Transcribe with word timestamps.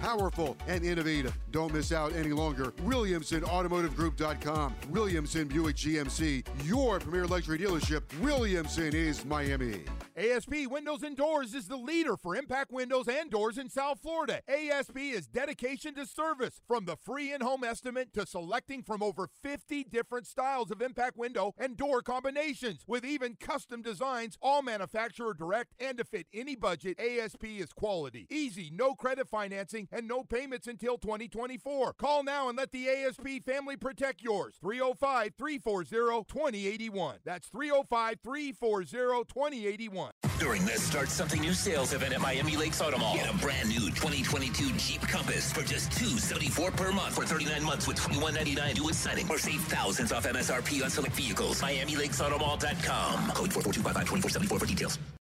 Powerful 0.00 0.56
and 0.66 0.84
innovative. 0.84 1.36
Don't 1.50 1.72
miss 1.72 1.92
out 1.92 2.14
any 2.14 2.32
longer. 2.32 2.72
WilliamsonAutomotiveGroup.com. 2.84 4.74
Williamson 4.90 5.48
Buick 5.48 5.76
GMC, 5.76 6.46
your 6.64 6.98
premier 7.00 7.26
luxury 7.26 7.58
dealership. 7.58 8.02
Williamson 8.20 8.94
is 8.94 9.24
Miami. 9.24 9.84
ASP 10.16 10.66
Windows 10.70 11.02
and 11.02 11.14
Doors 11.14 11.54
is 11.54 11.68
the 11.68 11.76
leader 11.76 12.16
for 12.16 12.34
impact 12.36 12.72
windows 12.72 13.06
and 13.06 13.30
doors 13.30 13.58
in 13.58 13.68
South 13.68 14.00
Florida. 14.00 14.40
ASP 14.48 14.96
is 14.96 15.26
dedication 15.26 15.94
to 15.94 16.06
service 16.06 16.62
from 16.66 16.86
the 16.86 16.96
free 16.96 17.34
in 17.34 17.42
home 17.42 17.62
estimate 17.62 18.14
to 18.14 18.24
selecting 18.24 18.82
from 18.82 19.02
over 19.02 19.28
50 19.42 19.84
different 19.84 20.26
styles 20.26 20.70
of 20.70 20.80
impact 20.80 21.18
window 21.18 21.54
and 21.58 21.76
door 21.76 22.00
combinations 22.00 22.82
with 22.86 23.04
even 23.04 23.36
custom 23.36 23.82
designs, 23.82 24.38
all 24.40 24.62
manufacturer 24.62 25.34
direct 25.34 25.74
and 25.78 25.98
to 25.98 26.04
fit 26.04 26.26
any 26.32 26.56
budget. 26.56 26.98
ASP 26.98 27.44
is 27.44 27.74
quality, 27.74 28.26
easy, 28.30 28.70
no 28.72 28.94
credit 28.94 29.28
financing, 29.28 29.85
and 29.92 30.08
no 30.08 30.22
payments 30.22 30.66
until 30.66 30.98
2024. 30.98 31.94
Call 31.94 32.22
now 32.22 32.48
and 32.48 32.58
let 32.58 32.72
the 32.72 32.88
ASP 32.88 33.44
family 33.44 33.76
protect 33.76 34.22
yours. 34.22 34.54
305 34.60 35.34
340 35.36 36.24
2081. 36.28 37.16
That's 37.24 37.48
305 37.48 38.20
340 38.22 39.24
2081. 39.24 40.10
During 40.38 40.64
this 40.66 40.82
Start 40.82 41.08
Something 41.08 41.40
New 41.40 41.54
sales 41.54 41.92
event 41.92 42.12
at 42.12 42.20
Miami 42.20 42.56
Lakes 42.56 42.80
Auto 42.80 42.98
Mall, 42.98 43.14
get 43.16 43.32
a 43.32 43.36
brand 43.38 43.68
new 43.68 43.86
2022 43.90 44.72
Jeep 44.76 45.00
Compass 45.02 45.52
for 45.52 45.62
just 45.62 45.90
274 45.92 46.70
per 46.72 46.92
month 46.92 47.14
for 47.14 47.24
39 47.24 47.64
months 47.64 47.88
with 47.88 47.98
$21.99 47.98 48.74
due 48.74 48.88
at 48.88 48.94
signing 48.94 49.26
or 49.30 49.38
save 49.38 49.62
thousands 49.62 50.12
off 50.12 50.26
MSRP 50.26 50.84
on 50.84 50.90
select 50.90 51.14
vehicles. 51.14 51.62
MiamiLakesAutomall.com. 51.62 53.30
Code 53.30 53.52
44255 53.52 54.58
for 54.60 54.66
details. 54.66 54.98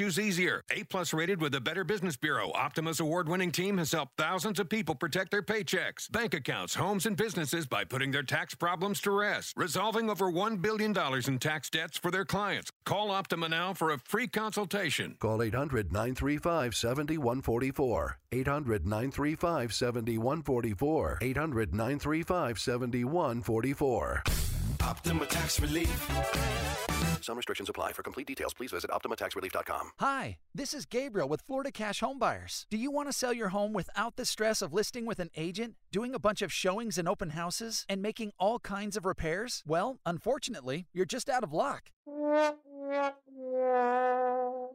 easier. 0.00 0.62
A 0.70 0.84
plus 0.84 1.12
rated 1.12 1.40
with 1.40 1.52
the 1.52 1.60
Better 1.60 1.84
Business 1.84 2.16
Bureau, 2.16 2.52
Optima's 2.54 3.00
award 3.00 3.28
winning 3.28 3.50
team 3.50 3.78
has 3.78 3.92
helped 3.92 4.16
thousands 4.16 4.60
of 4.60 4.68
people 4.68 4.94
protect 4.94 5.30
their 5.30 5.42
paychecks, 5.42 6.10
bank 6.10 6.34
accounts, 6.34 6.74
homes, 6.74 7.06
and 7.06 7.16
businesses 7.16 7.66
by 7.66 7.84
putting 7.84 8.10
their 8.10 8.22
tax 8.22 8.54
problems 8.54 9.00
to 9.00 9.10
rest, 9.10 9.54
resolving 9.56 10.10
over 10.10 10.30
$1 10.30 10.60
billion 10.60 10.94
in 11.26 11.38
tax 11.38 11.70
debts 11.70 11.98
for 11.98 12.10
their 12.10 12.24
clients. 12.24 12.70
Call 12.84 13.10
Optima 13.10 13.48
now 13.48 13.72
for 13.74 13.90
a 13.90 13.98
free 13.98 14.28
consultation. 14.28 15.16
Call 15.18 15.42
800 15.42 15.92
935 15.92 16.74
7144. 16.74 18.18
800 18.32 18.86
935 18.86 19.72
7144. 19.72 21.18
800 21.22 21.74
935 21.74 22.58
7144. 22.58 24.45
Optima 24.82 25.26
Tax 25.26 25.60
Relief. 25.60 26.10
Some 27.20 27.36
restrictions 27.36 27.68
apply. 27.68 27.92
For 27.92 28.02
complete 28.02 28.26
details, 28.26 28.54
please 28.54 28.70
visit 28.70 28.90
OptimaTaxRelief.com. 28.90 29.90
Hi, 29.98 30.38
this 30.54 30.72
is 30.72 30.86
Gabriel 30.86 31.28
with 31.28 31.42
Florida 31.42 31.72
Cash 31.72 32.00
Homebuyers. 32.00 32.66
Do 32.70 32.76
you 32.76 32.90
want 32.90 33.08
to 33.08 33.12
sell 33.12 33.32
your 33.32 33.48
home 33.48 33.72
without 33.72 34.16
the 34.16 34.24
stress 34.24 34.62
of 34.62 34.72
listing 34.72 35.06
with 35.06 35.18
an 35.18 35.30
agent, 35.36 35.74
doing 35.90 36.14
a 36.14 36.20
bunch 36.20 36.40
of 36.40 36.52
showings 36.52 36.98
and 36.98 37.08
open 37.08 37.30
houses, 37.30 37.84
and 37.88 38.00
making 38.00 38.32
all 38.38 38.60
kinds 38.60 38.96
of 38.96 39.04
repairs? 39.04 39.62
Well, 39.66 39.98
unfortunately, 40.06 40.86
you're 40.92 41.04
just 41.04 41.28
out 41.28 41.42
of 41.42 41.52
luck. 41.52 41.90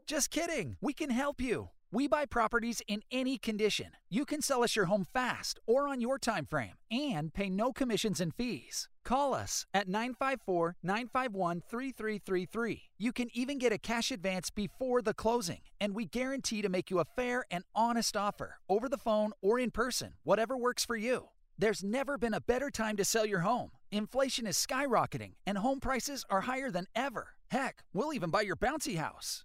Just 0.05 0.29
kidding. 0.29 0.75
We 0.81 0.93
can 0.93 1.09
help 1.09 1.39
you. 1.39 1.69
We 1.93 2.07
buy 2.07 2.25
properties 2.25 2.81
in 2.87 3.01
any 3.11 3.37
condition. 3.37 3.87
You 4.09 4.23
can 4.23 4.41
sell 4.41 4.63
us 4.63 4.77
your 4.77 4.85
home 4.85 5.05
fast 5.13 5.59
or 5.67 5.89
on 5.89 5.99
your 5.99 6.17
time 6.17 6.45
frame 6.45 6.75
and 6.89 7.33
pay 7.33 7.49
no 7.49 7.73
commissions 7.73 8.21
and 8.21 8.33
fees. 8.33 8.87
Call 9.03 9.33
us 9.33 9.65
at 9.73 9.89
954 9.89 10.77
951 10.81 11.61
3333. 11.69 12.83
You 12.97 13.11
can 13.11 13.27
even 13.33 13.57
get 13.57 13.73
a 13.73 13.77
cash 13.77 14.09
advance 14.09 14.49
before 14.49 15.01
the 15.01 15.13
closing, 15.13 15.59
and 15.81 15.93
we 15.93 16.05
guarantee 16.05 16.61
to 16.61 16.69
make 16.69 16.89
you 16.89 16.99
a 16.99 17.05
fair 17.17 17.43
and 17.51 17.65
honest 17.75 18.15
offer 18.15 18.59
over 18.69 18.87
the 18.87 18.97
phone 18.97 19.33
or 19.41 19.59
in 19.59 19.69
person, 19.69 20.13
whatever 20.23 20.55
works 20.55 20.85
for 20.85 20.95
you. 20.95 21.27
There's 21.57 21.83
never 21.83 22.17
been 22.17 22.33
a 22.33 22.41
better 22.41 22.71
time 22.71 22.95
to 22.97 23.05
sell 23.05 23.25
your 23.25 23.41
home. 23.41 23.71
Inflation 23.91 24.47
is 24.47 24.55
skyrocketing, 24.55 25.33
and 25.45 25.57
home 25.57 25.81
prices 25.81 26.23
are 26.29 26.41
higher 26.41 26.71
than 26.71 26.87
ever. 26.95 27.35
Heck, 27.49 27.83
we'll 27.93 28.13
even 28.13 28.29
buy 28.29 28.41
your 28.41 28.55
bouncy 28.55 28.95
house. 28.95 29.43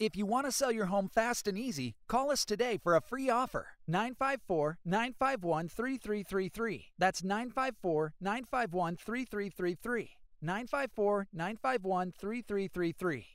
If 0.00 0.16
you 0.16 0.24
want 0.24 0.46
to 0.46 0.52
sell 0.52 0.72
your 0.72 0.86
home 0.86 1.10
fast 1.14 1.46
and 1.46 1.58
easy, 1.58 1.94
call 2.08 2.30
us 2.30 2.46
today 2.46 2.78
for 2.82 2.96
a 2.96 3.02
free 3.02 3.28
offer. 3.28 3.66
954 3.86 4.78
951 4.82 5.68
3333. 5.68 6.86
That's 6.96 7.22
954 7.22 8.14
951 8.18 8.96
3333. 8.96 10.10
954 10.40 11.28
951 11.34 12.12
3333. 12.18 13.26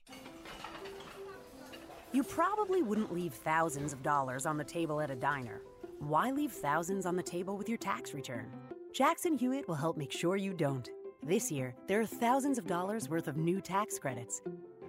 You 2.14 2.24
probably 2.24 2.82
wouldn't 2.82 3.14
leave 3.14 3.34
thousands 3.34 3.94
of 3.94 4.02
dollars 4.02 4.48
on 4.48 4.58
the 4.58 4.64
table 4.64 5.00
at 5.02 5.12
a 5.12 5.16
diner. 5.16 5.62
Why 6.00 6.32
leave 6.32 6.52
thousands 6.52 7.06
on 7.06 7.16
the 7.16 7.22
table 7.22 7.58
with 7.58 7.70
your 7.70 7.78
tax 7.78 8.16
return? 8.16 8.52
Jackson 8.92 9.38
Hewitt 9.38 9.68
will 9.68 9.76
help 9.76 9.98
make 9.98 10.12
sure 10.12 10.36
you 10.36 10.52
don't. 10.52 10.90
This 11.22 11.52
year, 11.52 11.76
there 11.86 12.02
are 12.02 12.08
thousands 12.08 12.58
of 12.58 12.66
dollars 12.66 13.08
worth 13.08 13.28
of 13.28 13.38
new 13.38 13.62
tax 13.62 14.00
credits. 14.00 14.42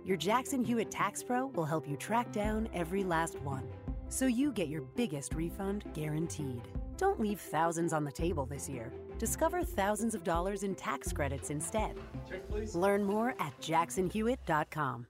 Your 0.06 0.16
Jackson 0.16 0.62
Hewitt 0.62 0.92
Tax 0.92 1.24
Pro 1.24 1.46
will 1.46 1.64
help 1.64 1.88
you 1.88 1.96
track 1.96 2.30
down 2.30 2.68
every 2.72 3.02
last 3.02 3.40
one, 3.40 3.64
so 4.08 4.26
you 4.26 4.52
get 4.52 4.68
your 4.68 4.82
biggest 4.82 5.34
refund 5.34 5.84
guaranteed. 5.94 6.62
Don't 6.96 7.18
leave 7.18 7.40
thousands 7.40 7.92
on 7.92 8.04
the 8.04 8.12
table 8.12 8.46
this 8.46 8.68
year. 8.68 8.92
Discover 9.18 9.64
thousands 9.64 10.14
of 10.14 10.22
dollars 10.22 10.62
in 10.62 10.76
tax 10.76 11.12
credits 11.12 11.50
instead. 11.50 11.96
Check. 12.30 12.42
Learn 12.76 13.02
more 13.02 13.34
at 13.40 13.60
jacksonhewitt.com. 13.60 15.08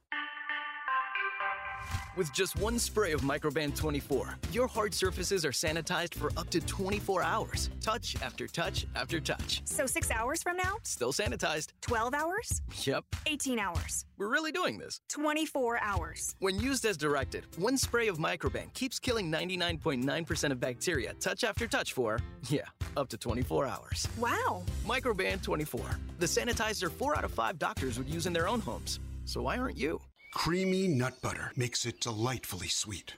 With 2.16 2.32
just 2.32 2.58
one 2.58 2.78
spray 2.78 3.12
of 3.12 3.20
Microban 3.20 3.76
24, 3.76 4.38
your 4.50 4.66
hard 4.66 4.94
surfaces 4.94 5.44
are 5.44 5.50
sanitized 5.50 6.14
for 6.14 6.30
up 6.38 6.48
to 6.48 6.60
24 6.60 7.22
hours. 7.22 7.68
Touch 7.82 8.16
after 8.22 8.46
touch 8.46 8.86
after 8.96 9.20
touch. 9.20 9.60
So 9.66 9.84
six 9.84 10.10
hours 10.10 10.42
from 10.42 10.56
now? 10.56 10.76
Still 10.82 11.12
sanitized. 11.12 11.72
12 11.82 12.14
hours? 12.14 12.62
Yep. 12.84 13.04
18 13.26 13.58
hours. 13.58 14.06
We're 14.16 14.30
really 14.30 14.50
doing 14.50 14.78
this. 14.78 14.98
24 15.10 15.78
hours. 15.82 16.34
When 16.38 16.58
used 16.58 16.86
as 16.86 16.96
directed, 16.96 17.44
one 17.58 17.76
spray 17.76 18.08
of 18.08 18.16
Microban 18.16 18.72
keeps 18.72 18.98
killing 18.98 19.30
99.9% 19.30 20.52
of 20.52 20.58
bacteria 20.58 21.12
touch 21.20 21.44
after 21.44 21.66
touch 21.66 21.92
for, 21.92 22.18
yeah, 22.48 22.64
up 22.96 23.10
to 23.10 23.18
24 23.18 23.66
hours. 23.66 24.08
Wow. 24.18 24.62
Microban 24.86 25.42
24, 25.42 25.82
the 26.18 26.24
sanitizer 26.24 26.90
four 26.90 27.14
out 27.14 27.24
of 27.24 27.30
five 27.30 27.58
doctors 27.58 27.98
would 27.98 28.08
use 28.08 28.24
in 28.24 28.32
their 28.32 28.48
own 28.48 28.60
homes. 28.60 29.00
So 29.26 29.42
why 29.42 29.58
aren't 29.58 29.76
you? 29.76 30.00
Creamy 30.36 30.86
nut 30.86 31.14
butter 31.22 31.50
makes 31.56 31.86
it 31.86 31.98
delightfully 31.98 32.68
sweet. 32.68 33.14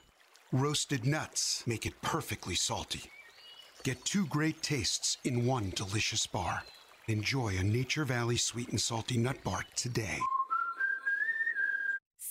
roasted 0.53 1.05
nuts 1.05 1.61
make 1.67 1.85
it 1.85 2.01
perfectly 2.01 2.55
salty. 2.55 3.11
Get 3.83 4.05
two 4.05 4.25
great 4.27 4.61
tastes 4.63 5.17
in 5.25 5.45
one 5.45 5.73
delicious 5.75 6.25
bar. 6.25 6.63
Enjoy 7.09 7.49
a 7.57 7.61
Nature 7.61 8.05
Valley 8.05 8.37
sweet 8.37 8.69
and 8.69 8.79
salty 8.79 9.17
nut 9.17 9.43
bar 9.43 9.65
today. 9.75 10.17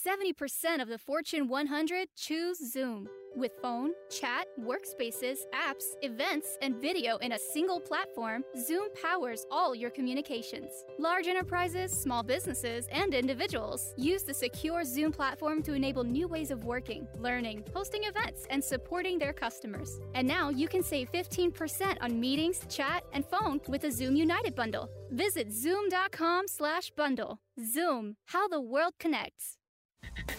70% 0.08 0.80
of 0.80 0.88
the 0.88 0.96
Fortune 0.96 1.48
100 1.48 2.08
choose 2.16 2.72
Zoom. 2.72 3.08
With 3.36 3.52
phone, 3.60 3.90
chat, 4.10 4.46
workspaces, 4.58 5.40
apps, 5.52 5.84
events, 6.00 6.56
and 6.62 6.80
video 6.80 7.18
in 7.18 7.32
a 7.32 7.38
single 7.52 7.78
platform, 7.78 8.42
Zoom 8.56 8.88
powers 9.02 9.44
all 9.50 9.74
your 9.74 9.90
communications. 9.90 10.70
Large 10.98 11.26
enterprises, 11.26 11.92
small 11.92 12.22
businesses, 12.22 12.88
and 12.90 13.12
individuals 13.12 13.92
use 13.98 14.22
the 14.22 14.32
secure 14.32 14.82
Zoom 14.82 15.12
platform 15.12 15.62
to 15.64 15.74
enable 15.74 16.04
new 16.04 16.26
ways 16.26 16.50
of 16.50 16.64
working, 16.64 17.06
learning, 17.18 17.64
hosting 17.74 18.04
events, 18.04 18.46
and 18.48 18.64
supporting 18.64 19.18
their 19.18 19.34
customers. 19.34 20.00
And 20.14 20.26
now 20.26 20.48
you 20.48 20.68
can 20.68 20.82
save 20.82 21.12
15% 21.12 21.98
on 22.00 22.18
meetings, 22.18 22.62
chat, 22.70 23.04
and 23.12 23.26
phone 23.26 23.60
with 23.68 23.82
the 23.82 23.90
Zoom 23.90 24.16
United 24.16 24.54
bundle. 24.54 24.88
Visit 25.10 25.52
zoom.com/bundle. 25.52 27.40
Zoom, 27.60 28.16
how 28.28 28.48
the 28.48 28.60
world 28.60 28.94
connects. 28.98 29.57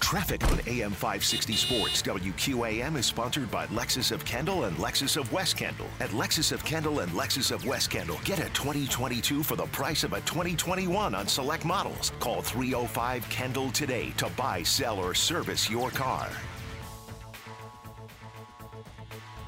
Traffic 0.10 0.44
on 0.52 0.60
AM 0.66 0.90
560 0.90 1.54
Sports. 1.54 2.02
WQAM 2.02 2.98
is 2.98 3.06
sponsored 3.06 3.52
by 3.52 3.68
Lexus 3.68 4.12
of 4.12 4.26
Kendall 4.26 4.64
and 4.64 4.76
Lexus 4.78 5.18
of 5.18 5.32
West 5.32 5.56
Kendall. 5.56 5.86
At 6.00 6.10
Lexus 6.10 6.52
of 6.52 6.66
Kendall 6.66 7.02
and 7.02 7.12
Lexus 7.12 7.52
of 7.52 7.64
West 7.64 7.92
Kendall, 7.92 8.20
get 8.24 8.40
a 8.40 8.50
2022 8.50 9.44
for 9.44 9.56
the 9.56 9.68
price 9.68 10.04
of 10.04 10.14
a 10.14 10.22
2021 10.22 11.14
on 11.14 11.28
select 11.28 11.64
models. 11.64 12.12
Call 12.20 12.42
305 12.42 13.30
Kendall 13.30 13.70
today 13.70 14.10
to 14.18 14.28
buy, 14.36 14.64
sell, 14.64 14.98
or 14.98 15.14
service 15.14 15.70
your 15.70 15.92
car. 15.92 16.28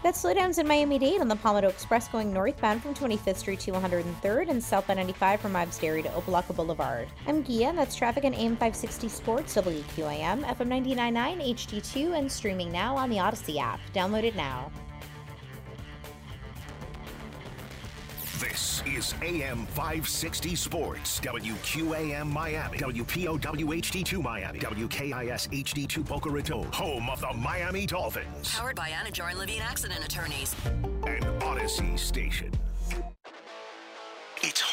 That's 0.03 0.23
slowdowns 0.23 0.57
in 0.57 0.67
Miami 0.67 0.97
Dade 0.97 1.21
on 1.21 1.27
the 1.27 1.35
Palmetto 1.35 1.67
Express 1.67 2.07
going 2.07 2.33
northbound 2.33 2.81
from 2.81 2.95
25th 2.95 3.37
Street 3.37 3.59
to 3.59 3.71
103rd 3.71 4.49
and 4.49 4.63
southbound 4.63 4.97
95 4.97 5.39
from 5.39 5.55
Ives 5.55 5.77
Dairy 5.77 6.01
to 6.01 6.09
Opa-locka 6.09 6.55
Boulevard. 6.55 7.07
I'm 7.27 7.43
Gia, 7.43 7.65
and 7.65 7.77
that's 7.77 7.95
traffic 7.95 8.23
on 8.25 8.33
AM 8.33 8.53
560 8.53 9.07
Sports, 9.07 9.55
WQAM, 9.55 10.43
FM 10.43 10.85
99.9, 10.95 11.53
HD2, 11.53 12.17
and 12.17 12.31
streaming 12.31 12.71
now 12.71 12.97
on 12.97 13.11
the 13.11 13.17
Audacy 13.17 13.59
app. 13.59 13.79
Download 13.93 14.23
it 14.23 14.35
now. 14.35 14.71
Is 19.01 19.15
AM 19.23 19.65
560 19.65 20.53
Sports, 20.53 21.19
WQAM 21.21 22.27
Miami, 22.27 22.77
WPOW 22.77 23.39
HD2 23.39 24.21
Miami, 24.21 24.59
WKIS 24.59 25.49
HD2 25.49 26.07
Boca 26.07 26.29
Raton, 26.29 26.71
home 26.71 27.09
of 27.09 27.19
the 27.19 27.33
Miami 27.33 27.87
Dolphins, 27.87 28.53
Powered 28.53 28.75
by 28.75 28.91
Anidjar 28.91 29.31
and 29.31 29.39
Levine 29.39 29.63
Accident 29.63 30.05
Attorneys. 30.05 30.55
and 31.07 31.25
Audacy 31.41 31.97
Station. 31.97 32.51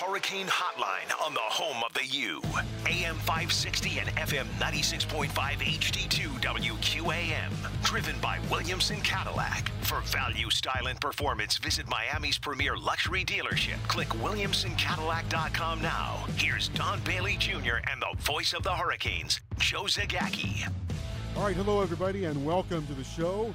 Hurricane 0.08 0.46
Hotline 0.46 1.22
on 1.22 1.34
the 1.34 1.40
home 1.40 1.84
of 1.84 1.92
the 1.92 2.06
U. 2.06 2.40
AM 2.86 3.16
560 3.16 3.98
and 3.98 4.08
FM 4.16 4.46
96.5 4.58 5.28
HD2 5.28 6.28
WQAM. 6.40 7.82
Driven 7.84 8.18
by 8.18 8.38
Williamson 8.50 9.02
Cadillac. 9.02 9.68
For 9.82 10.00
value, 10.00 10.48
style, 10.48 10.86
and 10.86 10.98
performance, 10.98 11.58
visit 11.58 11.86
Miami's 11.90 12.38
premier 12.38 12.74
luxury 12.74 13.22
dealership. 13.22 13.76
Click 13.86 14.08
WilliamsonCadillac.com 14.08 15.82
now. 15.82 16.24
Here's 16.38 16.68
Don 16.68 17.00
Bailey 17.00 17.36
Jr. 17.36 17.76
and 17.90 18.00
the 18.00 18.16
voice 18.22 18.54
of 18.54 18.62
the 18.62 18.72
Hurricanes, 18.72 19.42
Joe 19.58 19.82
Zagacki. 19.82 20.66
All 21.36 21.42
right, 21.42 21.54
hello 21.54 21.82
everybody, 21.82 22.24
and 22.24 22.46
welcome 22.46 22.86
to 22.86 22.94
the 22.94 23.04
show. 23.04 23.54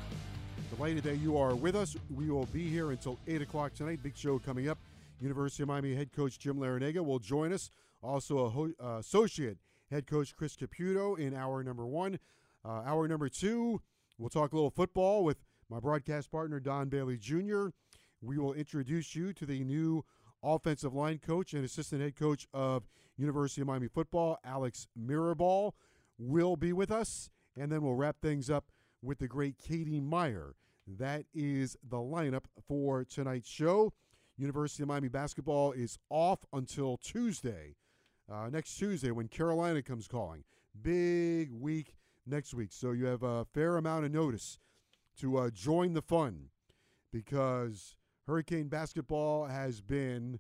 Delighted 0.76 1.04
that 1.06 1.18
you 1.18 1.36
are 1.36 1.56
with 1.56 1.76
us. 1.76 1.96
We 2.16 2.30
will 2.30 2.46
be 2.46 2.70
here 2.70 2.92
until 2.92 3.18
eight 3.28 3.42
o'clock 3.42 3.74
tonight. 3.74 4.04
Big 4.04 4.16
show 4.16 4.38
coming 4.38 4.70
up. 4.70 4.78
University 5.20 5.64
of 5.64 5.70
Miami 5.70 5.96
head 5.96 6.12
coach 6.12 6.40
Jim 6.40 6.58
Larrañaga 6.58 7.04
will 7.04 7.20
join 7.20 7.54
us. 7.54 7.70
Also, 8.02 8.40
a 8.40 8.50
ho- 8.50 8.74
uh, 8.84 8.98
associate 8.98 9.58
head 9.90 10.08
coach 10.08 10.36
Chris 10.36 10.56
Caputo 10.56 11.18
in 11.18 11.34
hour 11.34 11.64
number 11.64 11.86
one. 11.86 12.20
Uh, 12.66 12.82
hour 12.86 13.08
number 13.08 13.30
two, 13.30 13.82
we'll 14.18 14.30
talk 14.30 14.52
a 14.52 14.56
little 14.56 14.72
football 14.72 15.24
with 15.24 15.44
my 15.70 15.80
broadcast 15.80 16.32
partner 16.32 16.60
Don 16.60 16.90
Bailey 16.90 17.18
Jr. 17.18 17.68
We 18.22 18.38
will 18.38 18.54
introduce 18.54 19.16
you 19.16 19.34
to 19.34 19.46
the 19.46 19.64
new 19.64 20.04
offensive 20.42 20.94
line 20.94 21.20
coach 21.20 21.54
and 21.54 21.64
assistant 21.64 22.02
head 22.02 22.16
coach 22.16 22.48
of 22.54 22.84
University 23.18 23.62
of 23.62 23.68
Miami 23.68 23.88
football, 23.88 24.38
Alex 24.44 24.88
Mirabal, 25.00 25.74
will 26.18 26.56
be 26.56 26.74
with 26.74 26.92
us. 26.92 27.30
And 27.56 27.72
then 27.72 27.82
we'll 27.82 27.96
wrap 27.96 28.18
things 28.22 28.50
up 28.50 28.66
with 29.02 29.20
the 29.20 29.28
great 29.28 29.58
Katie 29.58 30.02
Meier. 30.02 30.56
That 30.88 31.26
is 31.34 31.78
the 31.88 31.98
lineup 31.98 32.44
for 32.68 33.06
tonight's 33.06 33.50
show. 33.50 33.94
University 34.38 34.84
of 34.84 34.90
Miami 34.90 35.10
basketball 35.10 35.72
is 35.72 35.98
off 36.10 36.46
until 36.52 36.98
Tuesday, 36.98 37.76
uh, 38.32 38.50
next 38.50 38.78
Tuesday 38.78 39.12
when 39.12 39.28
Carolina 39.28 39.82
comes 39.82 40.08
calling. 40.08 40.44
Big 40.82 41.52
week 41.52 41.96
next 42.26 42.54
week. 42.54 42.70
So 42.72 42.92
you 42.92 43.06
have 43.06 43.24
a 43.24 43.46
fair 43.46 43.78
amount 43.78 44.06
of 44.06 44.12
notice 44.12 44.60
to 45.20 45.38
uh, 45.38 45.50
join 45.52 45.94
the 45.94 46.02
fun 46.02 46.50
because 47.12 47.96
Hurricane 48.26 48.68
basketball 48.68 49.46
has 49.46 49.82
been 49.82 50.40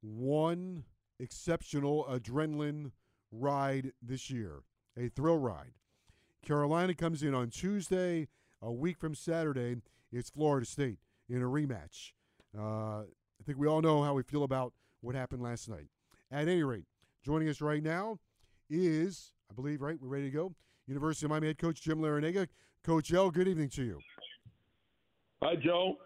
one 0.00 0.84
exceptional 1.18 2.04
adrenaline 2.04 2.92
ride 3.32 3.92
this 4.00 4.30
year, 4.30 4.62
a 4.96 5.08
thrill 5.08 5.38
ride. 5.38 5.72
Carolina 6.44 6.94
comes 6.94 7.22
in 7.22 7.34
on 7.34 7.50
Tuesday. 7.50 8.28
A 8.62 8.72
week 8.72 8.96
from 8.98 9.14
Saturday, 9.14 9.76
it's 10.10 10.30
Florida 10.30 10.64
State 10.64 10.98
in 11.28 11.42
a 11.42 11.46
rematch. 11.46 12.12
Uh, 12.58 13.02
I 13.40 13.44
think 13.44 13.58
we 13.58 13.66
all 13.66 13.82
know 13.82 14.02
how 14.02 14.14
we 14.14 14.22
feel 14.22 14.44
about 14.44 14.72
what 15.00 15.14
happened 15.14 15.42
last 15.42 15.68
night. 15.68 15.88
At 16.30 16.48
any 16.48 16.62
rate, 16.62 16.86
joining 17.24 17.48
us 17.48 17.60
right 17.60 17.82
now 17.82 18.18
is, 18.70 19.32
I 19.50 19.54
believe, 19.54 19.82
right, 19.82 19.96
we're 20.00 20.08
ready 20.08 20.24
to 20.24 20.30
go. 20.30 20.54
University 20.86 21.26
of 21.26 21.30
Miami 21.30 21.48
head 21.48 21.58
coach 21.58 21.82
Jim 21.82 21.98
Larrañaga. 21.98 22.48
Coach 22.84 23.12
L, 23.12 23.30
good 23.30 23.48
evening 23.48 23.70
to 23.70 23.82
you. 23.82 23.98
Hi, 25.42 25.54
Joe. 25.56 25.96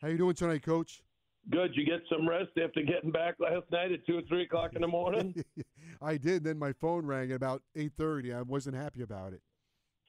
How 0.00 0.08
you 0.08 0.18
doing 0.18 0.34
tonight, 0.34 0.62
Coach? 0.62 1.02
Good. 1.50 1.72
You 1.74 1.84
get 1.84 2.00
some 2.10 2.28
rest 2.28 2.50
after 2.62 2.82
getting 2.82 3.10
back 3.10 3.34
last 3.38 3.70
night 3.70 3.92
at 3.92 4.06
two 4.06 4.18
or 4.18 4.22
three 4.28 4.44
o'clock 4.44 4.72
in 4.74 4.80
the 4.80 4.88
morning. 4.88 5.34
I 6.02 6.16
did. 6.16 6.44
Then 6.44 6.58
my 6.58 6.72
phone 6.72 7.04
rang 7.04 7.30
at 7.30 7.36
about 7.36 7.62
eight 7.76 7.92
thirty. 7.98 8.32
I 8.32 8.42
wasn't 8.42 8.76
happy 8.76 9.02
about 9.02 9.32
it. 9.34 9.42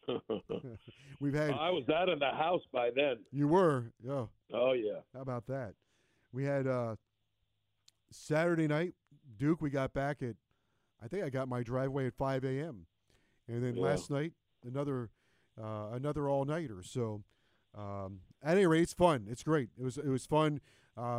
We've 1.19 1.33
had. 1.33 1.51
I 1.51 1.69
was 1.71 1.83
out 1.89 2.09
of 2.09 2.19
the 2.19 2.31
house 2.31 2.61
by 2.71 2.89
then. 2.95 3.17
You 3.31 3.47
were, 3.47 3.91
yeah. 4.01 4.25
Oh 4.53 4.73
yeah. 4.73 4.99
How 5.13 5.21
about 5.21 5.45
that? 5.47 5.73
We 6.35 6.43
had 6.43 6.67
uh, 6.67 6.97
Saturday 8.11 8.67
night 8.67 8.93
Duke. 9.37 9.61
We 9.61 9.69
got 9.69 9.93
back 9.93 10.21
at, 10.21 10.35
I 11.01 11.07
think 11.07 11.23
I 11.23 11.29
got 11.29 11.47
my 11.47 11.63
driveway 11.63 12.07
at 12.07 12.13
five 12.13 12.43
a.m. 12.43 12.87
And 13.47 13.63
then 13.63 13.75
Yeah. 13.77 13.83
last 13.83 14.11
night 14.11 14.33
another 14.67 15.11
uh, 15.57 15.91
another 15.93 16.27
all 16.27 16.43
nighter. 16.43 16.83
So 16.83 17.23
um, 17.73 18.19
at 18.43 18.57
any 18.57 18.65
rate, 18.65 18.81
it's 18.81 18.93
fun. 18.93 19.27
It's 19.29 19.43
great. 19.43 19.69
It 19.79 19.83
was 19.83 19.97
it 19.97 20.09
was 20.09 20.25
fun. 20.25 20.59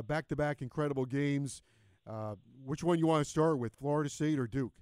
Back 0.06 0.28
to 0.28 0.36
back 0.36 0.60
incredible 0.60 1.06
games. 1.06 1.62
Uh, 2.06 2.34
which 2.64 2.84
one 2.84 2.98
you 2.98 3.06
want 3.06 3.24
to 3.24 3.30
start 3.30 3.58
with, 3.58 3.72
Florida 3.74 4.10
State 4.10 4.38
or 4.38 4.46
Duke? 4.46 4.74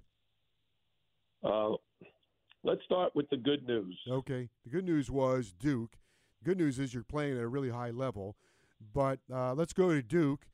Uh, 1.42 1.70
let's 2.64 2.82
start 2.84 3.14
with 3.14 3.30
the 3.30 3.36
good 3.36 3.66
news. 3.66 3.98
Okay. 4.10 4.50
The 4.64 4.70
good 4.70 4.84
news 4.84 5.10
was 5.10 5.54
Duke. 5.58 5.96
Good 6.42 6.58
news 6.58 6.78
is 6.78 6.92
you're 6.92 7.02
playing 7.04 7.36
at 7.36 7.42
a 7.42 7.48
really 7.48 7.70
high 7.70 7.90
level. 7.92 8.36
But 8.92 9.20
uh, 9.32 9.54
let's 9.54 9.72
go 9.72 9.90
to 9.90 10.02
Duke. 10.02 10.46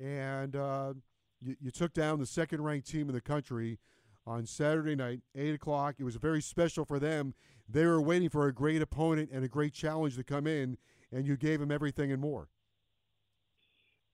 And 0.00 0.54
uh, 0.54 0.94
you, 1.40 1.56
you 1.60 1.70
took 1.70 1.92
down 1.92 2.18
the 2.18 2.26
second 2.26 2.62
ranked 2.62 2.88
team 2.88 3.08
in 3.08 3.14
the 3.14 3.20
country 3.20 3.78
on 4.26 4.46
Saturday 4.46 4.94
night, 4.94 5.20
8 5.34 5.54
o'clock. 5.54 5.96
It 5.98 6.04
was 6.04 6.16
very 6.16 6.42
special 6.42 6.84
for 6.84 6.98
them. 6.98 7.34
They 7.68 7.86
were 7.86 8.00
waiting 8.00 8.28
for 8.28 8.46
a 8.46 8.52
great 8.52 8.82
opponent 8.82 9.30
and 9.32 9.44
a 9.44 9.48
great 9.48 9.72
challenge 9.72 10.16
to 10.16 10.24
come 10.24 10.46
in, 10.46 10.76
and 11.10 11.26
you 11.26 11.36
gave 11.36 11.60
them 11.60 11.70
everything 11.70 12.12
and 12.12 12.20
more. 12.20 12.48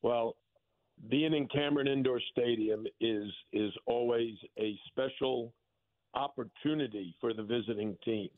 Well, 0.02 0.36
being 1.08 1.34
in 1.34 1.48
Cameron 1.48 1.88
Indoor 1.88 2.20
Stadium 2.30 2.86
is 3.00 3.30
is 3.52 3.72
always 3.86 4.34
a 4.58 4.78
special 4.86 5.52
opportunity 6.14 7.14
for 7.20 7.34
the 7.34 7.42
visiting 7.42 7.96
team. 8.04 8.28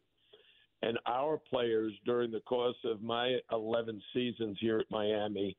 And 0.82 0.98
our 1.06 1.38
players 1.38 1.92
during 2.04 2.30
the 2.30 2.40
course 2.40 2.76
of 2.84 3.02
my 3.02 3.38
11 3.50 4.00
seasons 4.12 4.58
here 4.60 4.78
at 4.78 4.90
Miami, 4.90 5.56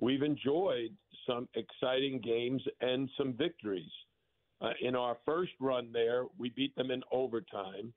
we've 0.00 0.22
enjoyed 0.22 0.90
some 1.26 1.48
exciting 1.54 2.20
games 2.20 2.62
and 2.80 3.08
some 3.16 3.34
victories. 3.34 3.90
Uh, 4.60 4.70
in 4.80 4.96
our 4.96 5.18
first 5.26 5.52
run 5.60 5.90
there, 5.92 6.24
we 6.38 6.48
beat 6.50 6.74
them 6.76 6.90
in 6.90 7.02
overtime. 7.12 7.92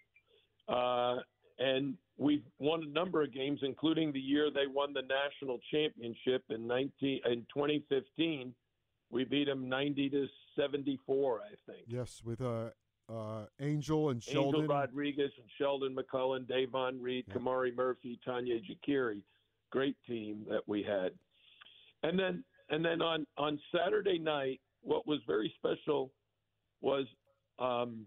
Uh, 0.67 1.17
and 1.59 1.95
we've 2.17 2.43
won 2.59 2.83
a 2.83 2.89
number 2.89 3.23
of 3.23 3.33
games, 3.33 3.59
including 3.63 4.11
the 4.11 4.19
year 4.19 4.49
they 4.51 4.67
won 4.67 4.93
the 4.93 5.01
national 5.01 5.59
championship 5.71 6.43
in 6.49 6.67
19 6.67 7.21
in 7.25 7.45
2015. 7.53 8.53
We 9.09 9.23
beat 9.23 9.45
them 9.45 9.69
90 9.69 10.09
to 10.09 10.27
74, 10.57 11.39
I 11.39 11.71
think. 11.71 11.85
Yes, 11.87 12.21
with 12.25 12.41
uh, 12.41 12.69
uh, 13.09 13.45
Angel 13.61 14.09
and 14.09 14.21
Sheldon. 14.21 14.61
Angel 14.61 14.75
Rodriguez 14.75 15.31
and 15.37 15.49
Sheldon 15.57 15.95
McClellan, 15.95 16.45
Davon 16.45 17.01
Reed, 17.01 17.25
yeah. 17.27 17.35
Kamari 17.35 17.75
Murphy, 17.75 18.19
Tonye 18.27 18.61
Jekiri. 18.63 19.23
Great 19.71 19.97
team 20.07 20.45
that 20.49 20.61
we 20.67 20.83
had. 20.83 21.11
And 22.03 22.17
then 22.17 22.43
and 22.69 22.83
then 22.83 23.01
on 23.01 23.25
on 23.37 23.59
Saturday 23.75 24.19
night, 24.19 24.61
what 24.81 25.07
was 25.07 25.19
very 25.27 25.53
special 25.57 26.11
was 26.81 27.05
um, 27.59 28.05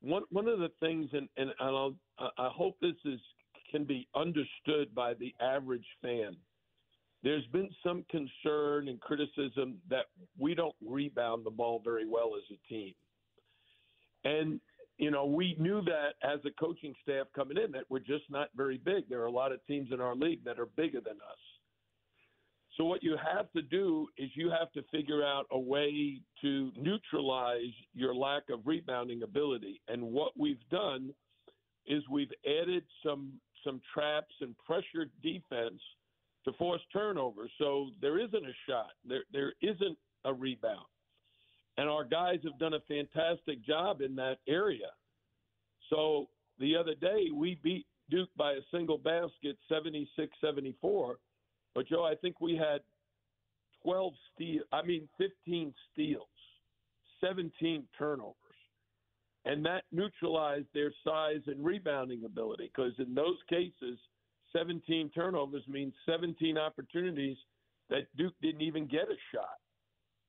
one 0.00 0.22
one 0.30 0.48
of 0.48 0.58
the 0.58 0.70
things, 0.80 1.08
and 1.12 1.28
and 1.36 1.52
I'll, 1.60 1.94
I 2.18 2.48
hope 2.52 2.76
this 2.80 2.96
is 3.04 3.20
can 3.70 3.84
be 3.84 4.06
understood 4.14 4.94
by 4.94 5.14
the 5.14 5.34
average 5.40 5.86
fan. 6.02 6.36
There's 7.22 7.46
been 7.46 7.68
some 7.84 8.04
concern 8.10 8.88
and 8.88 9.00
criticism 9.00 9.78
that 9.90 10.06
we 10.38 10.54
don't 10.54 10.74
rebound 10.86 11.44
the 11.44 11.50
ball 11.50 11.80
very 11.84 12.06
well 12.06 12.32
as 12.36 12.44
a 12.56 12.68
team. 12.72 12.94
And, 14.26 14.60
you 14.98 15.10
know, 15.10 15.24
we 15.24 15.56
knew 15.58 15.82
that 15.82 16.14
as 16.22 16.40
a 16.44 16.50
coaching 16.58 16.94
staff 17.02 17.26
coming 17.34 17.56
in 17.56 17.70
that 17.72 17.84
we're 17.88 18.00
just 18.00 18.24
not 18.28 18.48
very 18.56 18.78
big. 18.78 19.08
There 19.08 19.22
are 19.22 19.26
a 19.26 19.30
lot 19.30 19.52
of 19.52 19.64
teams 19.66 19.90
in 19.92 20.00
our 20.00 20.16
league 20.16 20.44
that 20.44 20.58
are 20.58 20.66
bigger 20.66 21.00
than 21.00 21.14
us. 21.16 21.38
So 22.76 22.84
what 22.84 23.02
you 23.02 23.16
have 23.16 23.50
to 23.52 23.62
do 23.62 24.08
is 24.18 24.28
you 24.34 24.50
have 24.50 24.70
to 24.72 24.82
figure 24.90 25.24
out 25.24 25.46
a 25.50 25.58
way 25.58 26.20
to 26.42 26.72
neutralize 26.76 27.72
your 27.94 28.14
lack 28.14 28.50
of 28.50 28.66
rebounding 28.66 29.22
ability. 29.22 29.80
And 29.88 30.02
what 30.02 30.32
we've 30.36 30.68
done 30.70 31.14
is 31.86 32.02
we've 32.10 32.32
added 32.44 32.84
some 33.04 33.32
some 33.64 33.80
traps 33.92 34.34
and 34.40 34.54
pressured 34.58 35.10
defense 35.22 35.80
to 36.44 36.52
force 36.52 36.82
turnovers. 36.92 37.50
So 37.58 37.88
there 38.00 38.18
isn't 38.18 38.44
a 38.44 38.54
shot. 38.68 38.90
There 39.08 39.24
there 39.32 39.54
isn't 39.62 39.96
a 40.24 40.34
rebound. 40.34 40.86
And 41.76 41.88
our 41.88 42.04
guys 42.04 42.38
have 42.44 42.58
done 42.58 42.74
a 42.74 42.80
fantastic 42.88 43.64
job 43.64 44.00
in 44.00 44.16
that 44.16 44.38
area. 44.48 44.88
So 45.90 46.28
the 46.58 46.74
other 46.76 46.94
day 46.94 47.26
we 47.34 47.58
beat 47.62 47.86
Duke 48.10 48.30
by 48.36 48.52
a 48.52 48.60
single 48.70 48.98
basket 48.98 49.58
76-74. 49.70 51.14
But 51.74 51.88
Joe, 51.88 52.04
I 52.04 52.14
think 52.14 52.40
we 52.40 52.56
had 52.56 52.80
12 53.82 54.12
steal 54.34 54.62
I 54.72 54.82
mean 54.82 55.08
15 55.18 55.74
steals, 55.92 56.26
17 57.20 57.84
turnovers. 57.98 58.34
And 59.44 59.64
that 59.64 59.84
neutralized 59.92 60.66
their 60.74 60.92
size 61.04 61.40
and 61.46 61.64
rebounding 61.64 62.24
ability 62.24 62.70
because 62.74 62.92
in 62.98 63.14
those 63.14 63.36
cases 63.48 63.98
17 64.56 65.10
turnovers 65.14 65.62
means 65.68 65.94
17 66.06 66.58
opportunities 66.58 67.36
that 67.90 68.08
Duke 68.16 68.34
didn't 68.42 68.62
even 68.62 68.86
get 68.86 69.02
a 69.02 69.16
shot. 69.32 69.58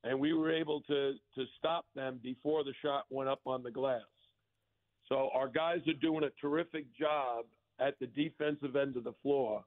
And 0.03 0.19
we 0.19 0.33
were 0.33 0.51
able 0.51 0.81
to, 0.81 1.13
to 1.35 1.45
stop 1.57 1.85
them 1.95 2.19
before 2.23 2.63
the 2.63 2.73
shot 2.81 3.05
went 3.09 3.29
up 3.29 3.41
on 3.45 3.63
the 3.63 3.71
glass. 3.71 4.01
So 5.09 5.29
our 5.33 5.47
guys 5.47 5.79
are 5.87 5.93
doing 5.93 6.23
a 6.23 6.29
terrific 6.41 6.85
job 6.97 7.45
at 7.79 7.95
the 7.99 8.07
defensive 8.07 8.75
end 8.75 8.97
of 8.97 9.03
the 9.03 9.13
floor, 9.21 9.63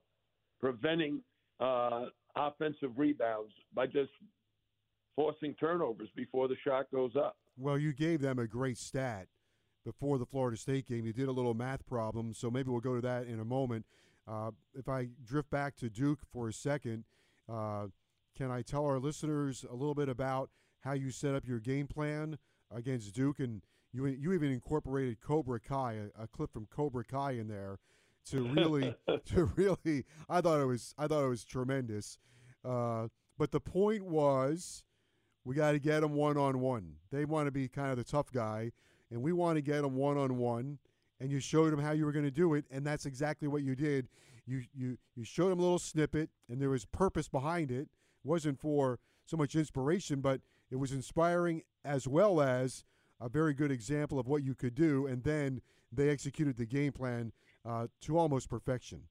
preventing 0.59 1.21
uh, 1.59 2.05
offensive 2.35 2.91
rebounds 2.97 3.51
by 3.73 3.85
just 3.85 4.11
forcing 5.15 5.53
turnovers 5.55 6.09
before 6.15 6.47
the 6.47 6.55
shot 6.63 6.85
goes 6.91 7.11
up. 7.15 7.37
Well, 7.57 7.77
you 7.77 7.93
gave 7.93 8.21
them 8.21 8.39
a 8.39 8.47
great 8.47 8.77
stat 8.77 9.27
before 9.85 10.17
the 10.17 10.25
Florida 10.25 10.57
State 10.57 10.87
game. 10.87 11.05
You 11.05 11.13
did 11.13 11.27
a 11.27 11.31
little 11.31 11.53
math 11.53 11.85
problem, 11.85 12.33
so 12.33 12.49
maybe 12.49 12.69
we'll 12.69 12.79
go 12.79 12.95
to 12.95 13.01
that 13.01 13.27
in 13.27 13.39
a 13.39 13.45
moment. 13.45 13.85
Uh, 14.27 14.51
if 14.73 14.87
I 14.87 15.09
drift 15.25 15.49
back 15.49 15.75
to 15.77 15.89
Duke 15.89 16.19
for 16.31 16.47
a 16.47 16.53
second, 16.53 17.03
uh, 17.51 17.87
can 18.35 18.51
I 18.51 18.61
tell 18.61 18.85
our 18.85 18.99
listeners 18.99 19.65
a 19.69 19.73
little 19.73 19.95
bit 19.95 20.09
about 20.09 20.49
how 20.81 20.93
you 20.93 21.11
set 21.11 21.35
up 21.35 21.47
your 21.47 21.59
game 21.59 21.87
plan 21.87 22.37
against 22.73 23.13
Duke? 23.13 23.39
And 23.39 23.61
you 23.91 24.05
you 24.05 24.33
even 24.33 24.51
incorporated 24.51 25.21
Cobra 25.21 25.59
Kai, 25.59 25.93
a, 26.17 26.23
a 26.23 26.27
clip 26.27 26.51
from 26.51 26.67
Cobra 26.67 27.03
Kai 27.03 27.31
in 27.31 27.47
there, 27.47 27.79
to 28.29 28.43
really 28.43 28.95
to 29.25 29.45
really. 29.55 30.05
I 30.29 30.41
thought 30.41 30.61
it 30.61 30.65
was 30.65 30.93
I 30.97 31.07
thought 31.07 31.23
it 31.23 31.29
was 31.29 31.43
tremendous. 31.43 32.17
Uh, 32.63 33.07
but 33.37 33.51
the 33.51 33.59
point 33.59 34.05
was, 34.05 34.83
we 35.43 35.55
got 35.55 35.71
to 35.71 35.79
get 35.79 36.01
them 36.01 36.13
one 36.13 36.37
on 36.37 36.59
one. 36.59 36.95
They 37.11 37.25
want 37.25 37.47
to 37.47 37.51
be 37.51 37.67
kind 37.67 37.91
of 37.91 37.97
the 37.97 38.03
tough 38.03 38.31
guy, 38.31 38.71
and 39.09 39.21
we 39.21 39.33
want 39.33 39.57
to 39.57 39.61
get 39.61 39.81
them 39.81 39.95
one 39.95 40.17
on 40.17 40.37
one 40.37 40.79
and 41.21 41.31
you 41.31 41.39
showed 41.39 41.71
them 41.71 41.79
how 41.79 41.91
you 41.91 42.03
were 42.03 42.11
going 42.11 42.25
to 42.25 42.31
do 42.31 42.55
it, 42.55 42.65
and 42.71 42.85
that's 42.85 43.05
exactly 43.05 43.47
what 43.47 43.61
you 43.61 43.75
did. 43.75 44.09
You 44.47 44.63
you 44.73 44.97
you 45.15 45.23
showed 45.23 45.51
them 45.51 45.59
a 45.59 45.61
little 45.61 45.79
snippet, 45.79 46.31
and 46.49 46.59
there 46.59 46.71
was 46.71 46.85
purpose 46.85 47.29
behind 47.29 47.71
it. 47.71 47.87
Wasn't 48.23 48.59
for 48.59 48.99
so 49.25 49.37
much 49.37 49.55
inspiration, 49.55 50.21
but 50.21 50.41
it 50.69 50.77
was 50.77 50.91
inspiring 50.91 51.63
as 51.83 52.07
well 52.07 52.41
as 52.41 52.83
a 53.19 53.29
very 53.29 53.53
good 53.53 53.71
example 53.71 54.19
of 54.19 54.27
what 54.27 54.43
you 54.43 54.55
could 54.55 54.75
do. 54.75 55.07
And 55.07 55.23
then 55.23 55.61
they 55.91 56.09
executed 56.09 56.57
the 56.57 56.65
game 56.65 56.93
plan 56.93 57.31
uh, 57.65 57.87
to 58.01 58.17
almost 58.17 58.49
perfection. 58.49 59.03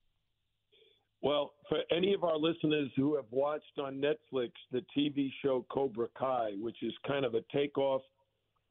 Well, 1.22 1.52
for 1.68 1.78
any 1.94 2.14
of 2.14 2.24
our 2.24 2.38
listeners 2.38 2.90
who 2.96 3.14
have 3.16 3.26
watched 3.30 3.78
on 3.78 4.00
Netflix 4.00 4.52
the 4.72 4.82
TV 4.96 5.30
show 5.42 5.66
Cobra 5.70 6.08
Kai, 6.18 6.52
which 6.58 6.82
is 6.82 6.92
kind 7.06 7.24
of 7.24 7.34
a 7.34 7.42
takeoff 7.52 8.02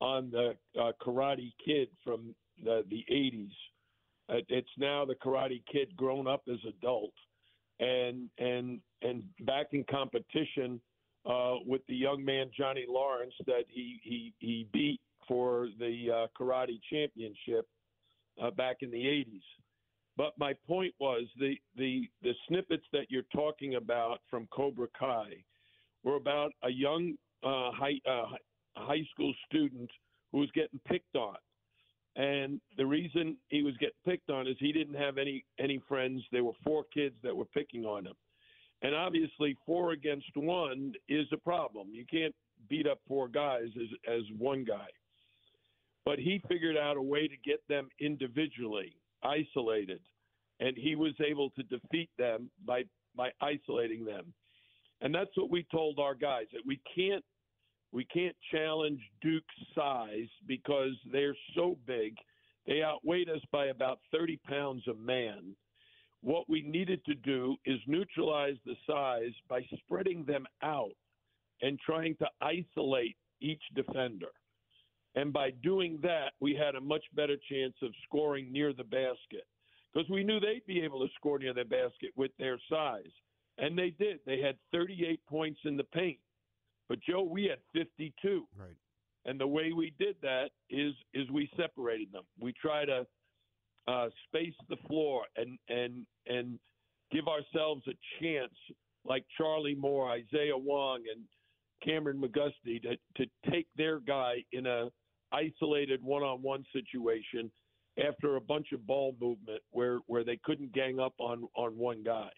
on 0.01 0.31
the 0.31 0.55
uh, 0.79 0.91
Karate 1.01 1.53
Kid 1.63 1.89
from 2.03 2.33
the, 2.63 2.83
the 2.89 3.05
80s. 3.11 3.51
Uh, 4.29 4.41
it's 4.47 4.69
now 4.77 5.05
the 5.05 5.15
Karate 5.15 5.61
Kid 5.71 5.95
grown 5.95 6.27
up 6.27 6.43
as 6.51 6.59
adult, 6.67 7.13
and 7.79 8.29
and 8.37 8.79
and 9.01 9.23
back 9.41 9.67
in 9.71 9.83
competition 9.89 10.79
uh, 11.25 11.55
with 11.65 11.81
the 11.87 11.95
young 11.95 12.23
man 12.23 12.49
Johnny 12.57 12.85
Lawrence 12.87 13.33
that 13.45 13.65
he 13.67 13.99
he 14.03 14.33
he 14.39 14.67
beat 14.71 14.99
for 15.27 15.67
the 15.79 16.07
uh, 16.11 16.27
karate 16.37 16.79
championship 16.91 17.67
uh, 18.41 18.51
back 18.51 18.77
in 18.81 18.89
the 18.89 18.97
80s. 18.97 19.41
But 20.17 20.33
my 20.37 20.53
point 20.67 20.93
was 20.99 21.23
the 21.39 21.55
the 21.77 22.09
the 22.21 22.33
snippets 22.47 22.85
that 22.91 23.09
you're 23.09 23.23
talking 23.33 23.75
about 23.75 24.19
from 24.29 24.47
Cobra 24.51 24.87
Kai 24.97 25.43
were 26.03 26.15
about 26.15 26.51
a 26.63 26.69
young 26.69 27.13
uh, 27.43 27.71
high 27.71 27.99
uh, 28.09 28.25
high 28.75 29.03
school 29.13 29.33
student 29.45 29.89
who 30.31 30.39
was 30.39 30.49
getting 30.53 30.79
picked 30.87 31.15
on 31.15 31.35
and 32.15 32.59
the 32.77 32.85
reason 32.85 33.37
he 33.49 33.63
was 33.63 33.75
getting 33.77 33.95
picked 34.05 34.29
on 34.29 34.47
is 34.47 34.55
he 34.59 34.71
didn't 34.71 34.95
have 34.95 35.17
any 35.17 35.45
any 35.59 35.81
friends. 35.87 36.23
There 36.31 36.43
were 36.43 36.53
four 36.63 36.83
kids 36.93 37.15
that 37.23 37.35
were 37.35 37.45
picking 37.45 37.85
on 37.85 38.05
him, 38.05 38.15
and 38.81 38.95
obviously 38.95 39.55
four 39.65 39.91
against 39.91 40.35
one 40.35 40.93
is 41.07 41.27
a 41.31 41.37
problem. 41.37 41.89
You 41.91 42.05
can't 42.09 42.35
beat 42.69 42.87
up 42.87 42.99
four 43.07 43.27
guys 43.27 43.67
as 43.75 43.87
as 44.11 44.23
one 44.37 44.63
guy. 44.63 44.87
But 46.05 46.17
he 46.17 46.41
figured 46.47 46.77
out 46.77 46.97
a 46.97 47.01
way 47.01 47.27
to 47.27 47.35
get 47.45 47.61
them 47.67 47.89
individually 47.99 48.95
isolated, 49.21 50.01
and 50.59 50.75
he 50.75 50.95
was 50.95 51.13
able 51.23 51.51
to 51.51 51.63
defeat 51.63 52.09
them 52.17 52.49
by 52.65 52.83
by 53.15 53.29
isolating 53.41 54.05
them. 54.05 54.33
And 55.01 55.13
that's 55.13 55.35
what 55.35 55.49
we 55.49 55.65
told 55.71 55.99
our 55.99 56.15
guys 56.15 56.47
that 56.51 56.65
we 56.65 56.81
can't 56.95 57.23
we 57.91 58.05
can't 58.05 58.35
challenge 58.51 59.01
Duke's 59.21 59.45
size 59.75 60.29
because 60.47 60.93
they're 61.11 61.35
so 61.55 61.77
big. 61.87 62.15
They 62.67 62.83
outweighed 62.83 63.29
us 63.29 63.41
by 63.51 63.67
about 63.67 63.99
30 64.11 64.37
pounds 64.47 64.83
a 64.87 64.93
man. 64.93 65.55
What 66.21 66.49
we 66.49 66.61
needed 66.61 67.03
to 67.05 67.15
do 67.15 67.55
is 67.65 67.79
neutralize 67.87 68.57
the 68.65 68.75
size 68.85 69.33
by 69.47 69.65
spreading 69.85 70.25
them 70.25 70.45
out 70.61 70.95
and 71.61 71.79
trying 71.79 72.15
to 72.17 72.27
isolate 72.41 73.15
each 73.41 73.61
defender. 73.73 74.27
And 75.15 75.33
by 75.33 75.51
doing 75.63 75.99
that, 76.03 76.33
we 76.39 76.53
had 76.53 76.75
a 76.75 76.81
much 76.81 77.03
better 77.15 77.35
chance 77.49 77.73
of 77.81 77.91
scoring 78.05 78.51
near 78.51 78.73
the 78.73 78.83
basket 78.83 79.47
because 79.91 80.09
we 80.09 80.23
knew 80.23 80.39
they'd 80.39 80.65
be 80.67 80.81
able 80.81 80.99
to 80.99 81.13
score 81.15 81.39
near 81.39 81.53
the 81.53 81.63
basket 81.63 82.11
with 82.15 82.31
their 82.37 82.59
size. 82.69 83.11
And 83.57 83.77
they 83.77 83.89
did. 83.89 84.19
They 84.25 84.39
had 84.39 84.57
38 84.71 85.19
points 85.27 85.59
in 85.65 85.75
the 85.75 85.83
paint. 85.83 86.19
But 86.89 86.99
Joe, 87.07 87.21
we 87.21 87.45
had 87.45 87.59
52. 87.73 88.47
Right. 88.57 88.69
And 89.25 89.39
the 89.39 89.47
way 89.47 89.71
we 89.73 89.93
did 89.99 90.15
that 90.21 90.49
is 90.69 90.93
is 91.13 91.29
we 91.29 91.49
separated 91.55 92.11
them. 92.11 92.23
We 92.39 92.53
try 92.53 92.85
to 92.85 93.05
uh, 93.87 94.09
space 94.27 94.55
the 94.69 94.77
floor 94.87 95.23
and 95.35 95.57
and 95.67 96.05
and 96.27 96.59
give 97.11 97.27
ourselves 97.27 97.83
a 97.87 97.93
chance, 98.21 98.53
like 99.05 99.25
Charlie 99.37 99.75
Moore, 99.75 100.09
Isaiah 100.09 100.57
Wong, 100.57 101.03
and 101.13 101.25
Kameron 101.85 102.21
McGusty, 102.21 102.81
to 102.81 102.95
to 103.17 103.29
take 103.51 103.67
their 103.75 103.99
guy 103.99 104.43
in 104.51 104.65
a 104.65 104.89
isolated 105.31 106.01
one-on-one 106.01 106.65
situation 106.73 107.51
after 108.03 108.35
a 108.35 108.41
bunch 108.41 108.71
of 108.71 108.85
ball 108.87 109.15
movement 109.19 109.61
where 109.71 109.99
where 110.07 110.23
they 110.23 110.39
couldn't 110.43 110.73
gang 110.73 110.99
up 110.99 111.13
on 111.19 111.47
on 111.55 111.77
one 111.77 112.03
guy, 112.03 112.29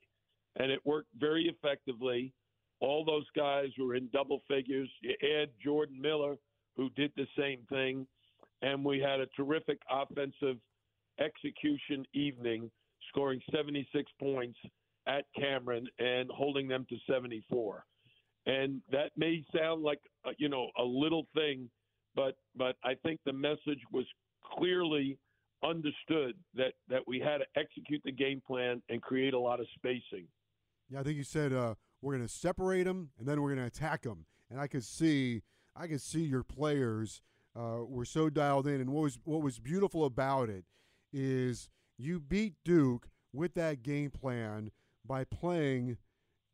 and 0.58 0.72
it 0.72 0.80
worked 0.86 1.10
very 1.18 1.48
effectively. 1.48 2.34
All 2.82 3.06
those 3.06 3.28
guys 3.36 3.70
were 3.80 3.96
in 3.96 4.10
double 4.12 4.42
figures. 4.48 4.90
You 5.02 5.14
add 5.40 5.50
Jordan 5.64 6.02
Miller, 6.02 6.36
who 6.76 6.90
did 6.96 7.12
the 7.16 7.28
same 7.38 7.60
thing, 7.70 8.08
and 8.62 8.84
we 8.84 9.00
had 9.00 9.20
a 9.20 9.28
terrific 9.38 9.80
offensive 9.90 10.58
execution 11.20 12.06
evening, 12.14 12.70
scoring 13.10 13.40
76 13.52 14.12
points 14.20 14.58
at 15.08 15.26
Cameron 15.38 15.88
and 16.00 16.30
holding 16.32 16.68
them 16.68 16.86
to 16.90 16.96
74. 17.10 17.86
And 18.48 18.82
that 18.92 19.12
may 19.16 19.44
sound 19.56 19.84
like 19.84 20.00
uh, 20.26 20.32
you 20.40 20.50
know 20.50 20.70
a 20.78 20.84
little 20.84 21.28
thing, 21.36 21.70
but 22.16 22.36
but 22.56 22.76
I 22.84 22.96
think 23.04 23.20
the 23.26 23.34
message 23.34 23.80
was 23.92 24.06
clearly 24.58 25.20
understood 25.64 26.34
that 26.56 26.74
that 26.90 27.02
we 27.06 27.20
had 27.20 27.38
to 27.38 27.46
execute 27.56 28.02
the 28.04 28.12
game 28.12 28.42
plan 28.46 28.82
and 28.90 29.00
create 29.00 29.36
a 29.36 29.40
lot 29.40 29.60
of 29.60 29.68
spacing. 29.76 30.28
Yeah, 30.90 31.02
I 31.02 31.04
think 31.04 31.18
you 31.18 31.24
said 31.24 31.54
uh, 31.54 31.76
we're 32.02 32.16
going 32.16 32.28
to 32.28 32.34
separate 32.34 32.84
them 32.84 33.12
and 33.20 33.28
then 33.28 33.42
we're 33.42 33.54
going 33.54 33.62
to 33.62 33.66
attack 33.66 34.04
them, 34.04 34.26
and 34.50 34.60
I 34.60 34.68
could 34.68 34.84
see 34.84 35.42
I 35.76 35.88
could 35.88 36.02
see 36.02 36.22
your 36.22 36.44
players 36.44 37.22
uh, 37.58 37.80
were 37.86 38.06
so 38.06 38.30
dialed 38.30 38.68
in. 38.68 38.82
And 38.82 38.92
what 38.92 39.04
was 39.04 39.20
what 39.24 39.42
was 39.42 39.60
beautiful 39.60 40.06
about 40.06 40.50
it 40.50 40.66
is 41.14 41.70
you 41.98 42.20
beat 42.20 42.56
Duke 42.64 43.10
with 43.34 43.54
that 43.56 43.84
game 43.84 44.12
plan 44.12 44.72
by 45.06 45.24
playing 45.24 45.98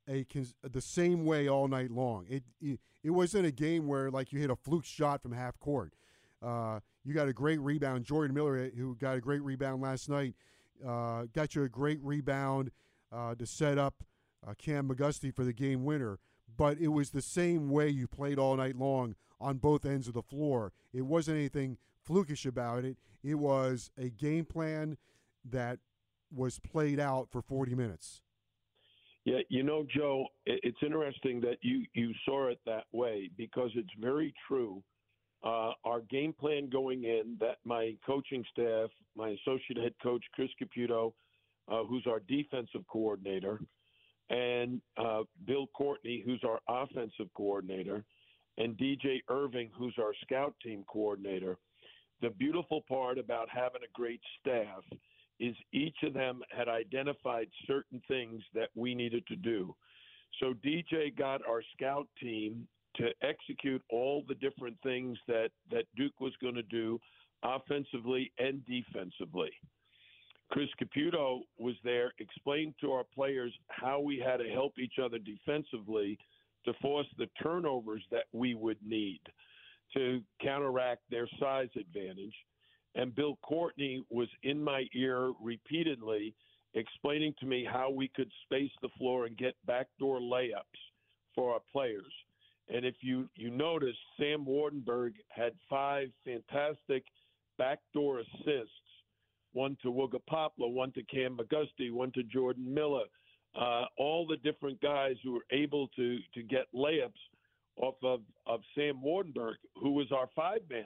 a 0.10 0.26
the 0.64 0.82
same 0.82 1.26
way 1.26 1.48
all 1.48 1.68
night 1.68 1.92
long. 1.92 2.26
It, 2.30 2.44
it, 2.62 2.80
it 3.04 3.10
wasn't 3.12 3.46
a 3.46 3.52
game 3.52 3.88
where 3.88 4.10
like 4.10 4.32
you 4.32 4.40
hit 4.40 4.50
a 4.50 4.56
fluke 4.56 4.86
shot 4.86 5.22
from 5.22 5.34
half 5.34 5.60
court. 5.60 5.94
Uh, 6.42 6.80
you 7.04 7.14
got 7.14 7.28
a 7.28 7.34
great 7.34 7.60
rebound. 7.60 8.06
Jordan 8.06 8.36
Miller, 8.36 8.70
who 8.78 8.96
got 8.96 9.18
a 9.18 9.22
great 9.22 9.42
rebound 9.42 9.82
last 9.82 10.08
night, 10.08 10.36
uh, 10.86 11.24
got 11.34 11.56
you 11.56 11.64
a 11.64 11.70
great 11.70 12.00
rebound 12.02 12.72
uh, 13.12 13.34
to 13.36 13.46
set 13.46 13.78
up 13.78 14.04
uh, 14.48 14.54
Cam 14.58 14.88
McGusty 14.90 15.34
for 15.34 15.44
the 15.44 15.54
game 15.54 15.84
winner. 15.84 16.20
But 16.56 16.78
it 16.80 16.88
was 16.88 17.12
the 17.12 17.22
same 17.22 17.70
way 17.70 17.90
you 17.90 18.08
played 18.08 18.40
all 18.40 18.56
night 18.56 18.78
long 18.78 19.16
on 19.40 19.58
both 19.58 19.86
ends 19.86 20.08
of 20.08 20.14
the 20.14 20.22
floor. 20.22 20.72
It 20.94 21.02
wasn't 21.02 21.38
anything 21.38 21.78
flukish 22.08 22.46
about 22.46 22.86
it. 22.86 22.98
It 23.24 23.36
was 23.36 23.92
a 23.98 24.10
game 24.10 24.46
plan 24.46 24.98
that 25.46 25.80
was 26.34 26.60
played 26.60 27.00
out 27.00 27.30
for 27.32 27.42
40 27.42 27.76
minutes. 27.76 28.22
Yeah, 29.26 29.40
you 29.50 29.64
know, 29.64 29.86
Joe, 29.94 30.26
it's 30.46 30.78
interesting 30.82 31.42
that 31.42 31.58
you, 31.62 31.86
you 31.94 32.14
saw 32.26 32.48
it 32.48 32.60
that 32.66 32.86
way 32.94 33.30
because 33.36 33.72
it's 33.76 33.90
very 34.00 34.34
true. 34.48 34.82
Uh, 35.44 35.72
our 35.84 36.02
game 36.10 36.34
plan 36.34 36.70
going 36.70 37.04
in 37.04 37.36
that 37.40 37.58
my 37.66 37.94
coaching 38.06 38.44
staff, 38.52 38.90
my 39.16 39.30
associate 39.30 39.78
head 39.78 39.94
coach, 40.02 40.24
Chris 40.34 40.50
Caputo, 40.62 41.12
uh, 41.68 41.84
who's 41.84 42.06
our 42.08 42.22
defensive 42.22 42.88
coordinator, 42.90 43.60
and 44.30 44.82
uh, 44.98 45.24
Bill 45.46 45.68
Courtney, 45.68 46.24
who's 46.26 46.44
our 46.44 46.60
offensive 46.68 47.28
coordinator, 47.36 48.04
and 48.58 48.78
DJ 48.78 49.22
Irving, 49.30 49.70
who's 49.78 49.96
our 50.00 50.14
scout 50.24 50.54
team 50.64 50.84
coordinator. 50.88 51.58
The 52.22 52.32
beautiful 52.32 52.82
part 52.88 53.18
about 53.18 53.48
having 53.50 53.82
a 53.84 53.94
great 53.94 54.22
staff 54.40 54.84
is 55.40 55.56
each 55.72 55.98
of 56.04 56.14
them 56.14 56.42
had 56.56 56.68
identified 56.68 57.48
certain 57.68 58.02
things 58.08 58.42
that 58.56 58.70
we 58.76 58.96
needed 58.96 59.26
to 59.28 59.36
do. 59.36 59.76
So 60.40 60.54
DJ 60.66 61.16
got 61.16 61.42
our 61.48 61.62
scout 61.76 62.08
team 62.20 62.68
to 62.96 63.10
execute 63.22 63.84
all 63.92 64.24
the 64.28 64.36
different 64.36 64.78
things 64.82 65.18
that, 65.28 65.50
that 65.72 65.86
Duke 65.96 66.20
was 66.20 66.34
going 66.42 66.56
to 66.56 66.64
do 66.64 67.00
offensively 67.44 68.32
and 68.40 68.66
defensively. 68.66 69.52
Chris 70.50 70.70
Caputo 70.82 71.42
was 71.58 71.76
there, 71.84 72.14
explained 72.20 72.74
to 72.82 72.92
our 72.92 73.04
players 73.04 73.54
how 73.70 74.00
we 74.00 74.18
had 74.18 74.38
to 74.38 74.50
help 74.50 74.80
each 74.80 75.00
other 75.04 75.18
defensively 75.20 76.18
to 76.66 76.74
force 76.82 77.08
the 77.18 77.28
turnovers 77.42 78.04
that 78.12 78.26
we 78.32 78.56
would 78.56 78.78
need 78.86 79.20
to 79.94 80.22
counteract 80.42 81.02
their 81.10 81.28
size 81.40 81.70
advantage. 81.80 82.34
And 82.96 83.16
Bill 83.16 83.38
Courtney 83.42 84.04
was 84.10 84.28
in 84.44 84.62
my 84.64 84.86
ear 84.94 85.32
repeatedly 85.42 86.34
explaining 86.74 87.34
to 87.40 87.46
me 87.46 87.66
how 87.70 87.90
we 87.90 88.08
could 88.08 88.32
space 88.44 88.72
the 88.82 88.90
floor 88.98 89.26
and 89.26 89.38
get 89.38 89.56
backdoor 89.66 90.20
layups 90.20 90.82
for 91.36 91.54
our 91.54 91.62
players. 91.72 92.12
And 92.74 92.86
if 92.86 92.96
you, 93.02 93.30
you 93.36 93.50
notice, 93.50 93.96
Sam 94.20 94.46
Waardenburg 94.46 95.14
had 95.30 95.54
five 95.70 96.10
fantastic 96.26 97.04
backdoor 97.58 98.20
assists 98.20 98.87
one 99.54 99.78
to 99.82 99.90
Wooga 99.90 100.20
Poplar, 100.28 100.68
one 100.68 100.92
to 100.94 101.04
Cam 101.04 101.38
McGusty, 101.38 101.92
one 101.92 102.12
to 102.14 102.24
Jordan 102.24 102.74
Miller, 102.74 103.06
uh, 103.60 103.86
all 103.98 104.28
the 104.28 104.38
different 104.38 104.80
guys 104.82 105.16
who 105.24 105.34
were 105.34 105.46
able 105.52 105.88
to 105.90 106.20
to 106.34 106.44
get 106.44 106.66
layups 106.76 107.12
off 107.78 107.96
of, 108.04 108.22
of 108.46 108.62
Sam 108.76 109.02
Waardenburg, 109.06 109.56
who 109.76 109.92
was 109.92 110.12
our 110.12 110.30
five 110.36 110.62
man. 110.70 110.86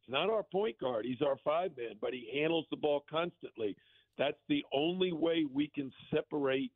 He's 0.00 0.12
not 0.12 0.30
our 0.30 0.42
point 0.42 0.78
guard, 0.78 1.04
he's 1.04 1.22
our 1.22 1.36
five 1.44 1.72
man, 1.76 1.96
but 2.00 2.12
he 2.12 2.40
handles 2.40 2.66
the 2.70 2.76
ball 2.76 3.04
constantly. 3.10 3.76
That's 4.18 4.38
the 4.48 4.64
only 4.72 5.12
way 5.12 5.44
we 5.52 5.70
can 5.74 5.92
separate 6.14 6.72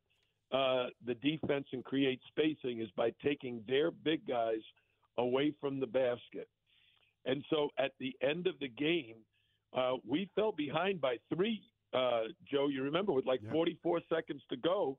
uh, 0.51 0.87
the 1.05 1.15
defense 1.15 1.65
and 1.71 1.83
create 1.83 2.19
spacing 2.27 2.81
is 2.81 2.89
by 2.97 3.13
taking 3.23 3.63
their 3.67 3.89
big 3.89 4.27
guys 4.27 4.59
away 5.17 5.53
from 5.61 5.79
the 5.79 5.87
basket. 5.87 6.47
And 7.25 7.43
so 7.49 7.69
at 7.77 7.91
the 7.99 8.15
end 8.21 8.47
of 8.47 8.55
the 8.59 8.67
game, 8.67 9.15
uh, 9.73 9.93
we 10.07 10.29
fell 10.35 10.51
behind 10.51 11.01
by 11.01 11.17
three. 11.33 11.61
Uh, 11.93 12.23
Joe, 12.49 12.67
you 12.67 12.83
remember 12.83 13.11
with 13.11 13.25
like 13.25 13.41
44 13.51 14.01
seconds 14.09 14.41
to 14.49 14.57
go, 14.57 14.97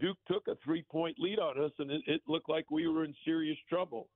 Duke 0.00 0.18
took 0.30 0.48
a 0.48 0.56
three 0.64 0.84
point 0.90 1.16
lead 1.18 1.38
on 1.38 1.62
us, 1.62 1.72
and 1.78 1.90
it, 1.90 2.02
it 2.06 2.20
looked 2.26 2.48
like 2.48 2.70
we 2.70 2.86
were 2.86 3.04
in 3.04 3.14
serious 3.24 3.58
trouble. 3.68 4.08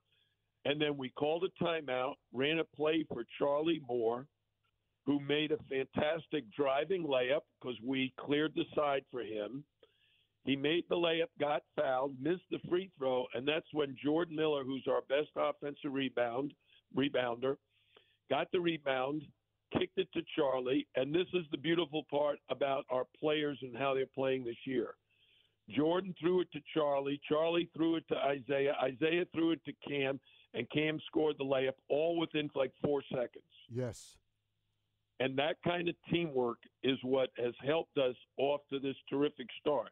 And 0.66 0.80
then 0.80 0.96
we 0.98 1.08
called 1.10 1.44
a 1.44 1.64
timeout, 1.64 2.14
ran 2.32 2.58
a 2.58 2.64
play 2.76 3.04
for 3.08 3.24
Charlie 3.38 3.80
Moore, 3.88 4.26
who 5.06 5.18
made 5.20 5.52
a 5.52 5.58
fantastic 5.68 6.44
driving 6.54 7.04
layup 7.04 7.40
because 7.60 7.78
we 7.82 8.12
cleared 8.18 8.52
the 8.54 8.64
side 8.74 9.04
for 9.10 9.22
him. 9.22 9.64
He 10.44 10.56
made 10.56 10.84
the 10.88 10.96
layup, 10.96 11.28
got 11.38 11.62
fouled, 11.76 12.14
missed 12.20 12.48
the 12.50 12.58
free 12.68 12.90
throw, 12.98 13.26
and 13.34 13.46
that's 13.46 13.66
when 13.72 13.96
Jordan 14.02 14.36
Miller, 14.36 14.64
who's 14.64 14.86
our 14.88 15.02
best 15.02 15.30
offensive 15.36 15.92
rebound 15.92 16.52
rebounder, 16.96 17.56
got 18.30 18.50
the 18.52 18.60
rebound, 18.60 19.22
kicked 19.78 19.98
it 19.98 20.09
to 20.14 20.22
Charlie, 20.37 20.87
and 20.96 21.14
this 21.14 21.26
is 21.35 21.44
the 21.50 21.59
beautiful 21.59 22.04
part 22.11 22.38
about 22.50 22.85
our 22.90 23.04
players 23.18 23.59
and 23.62 23.76
how 23.76 23.94
they're 23.94 24.06
playing 24.06 24.44
this 24.44 24.66
year. 24.66 24.94
Jordan 25.70 26.14
threw 26.20 26.40
it 26.40 26.48
to 26.52 26.61
Charlie. 26.74 27.20
Charlie 27.28 27.70
threw 27.76 27.96
it 27.96 28.04
to 28.09 28.16
Isaiah. 28.16 28.74
Isaiah 28.83 29.24
threw 29.33 29.52
it 29.52 29.61
to 29.64 29.72
Cam, 29.88 30.18
and 30.54 30.68
Cam 30.70 30.98
scored 31.06 31.37
the 31.38 31.44
layup 31.44 31.74
all 31.88 32.18
within 32.18 32.50
like 32.54 32.72
four 32.83 33.02
seconds. 33.12 33.44
Yes. 33.68 34.16
And 35.20 35.38
that 35.38 35.56
kind 35.62 35.88
of 35.88 35.94
teamwork 36.11 36.59
is 36.83 36.98
what 37.02 37.30
has 37.37 37.52
helped 37.64 37.98
us 37.98 38.16
off 38.38 38.62
to 38.70 38.80
this 38.80 38.96
terrific 39.09 39.46
start. 39.61 39.90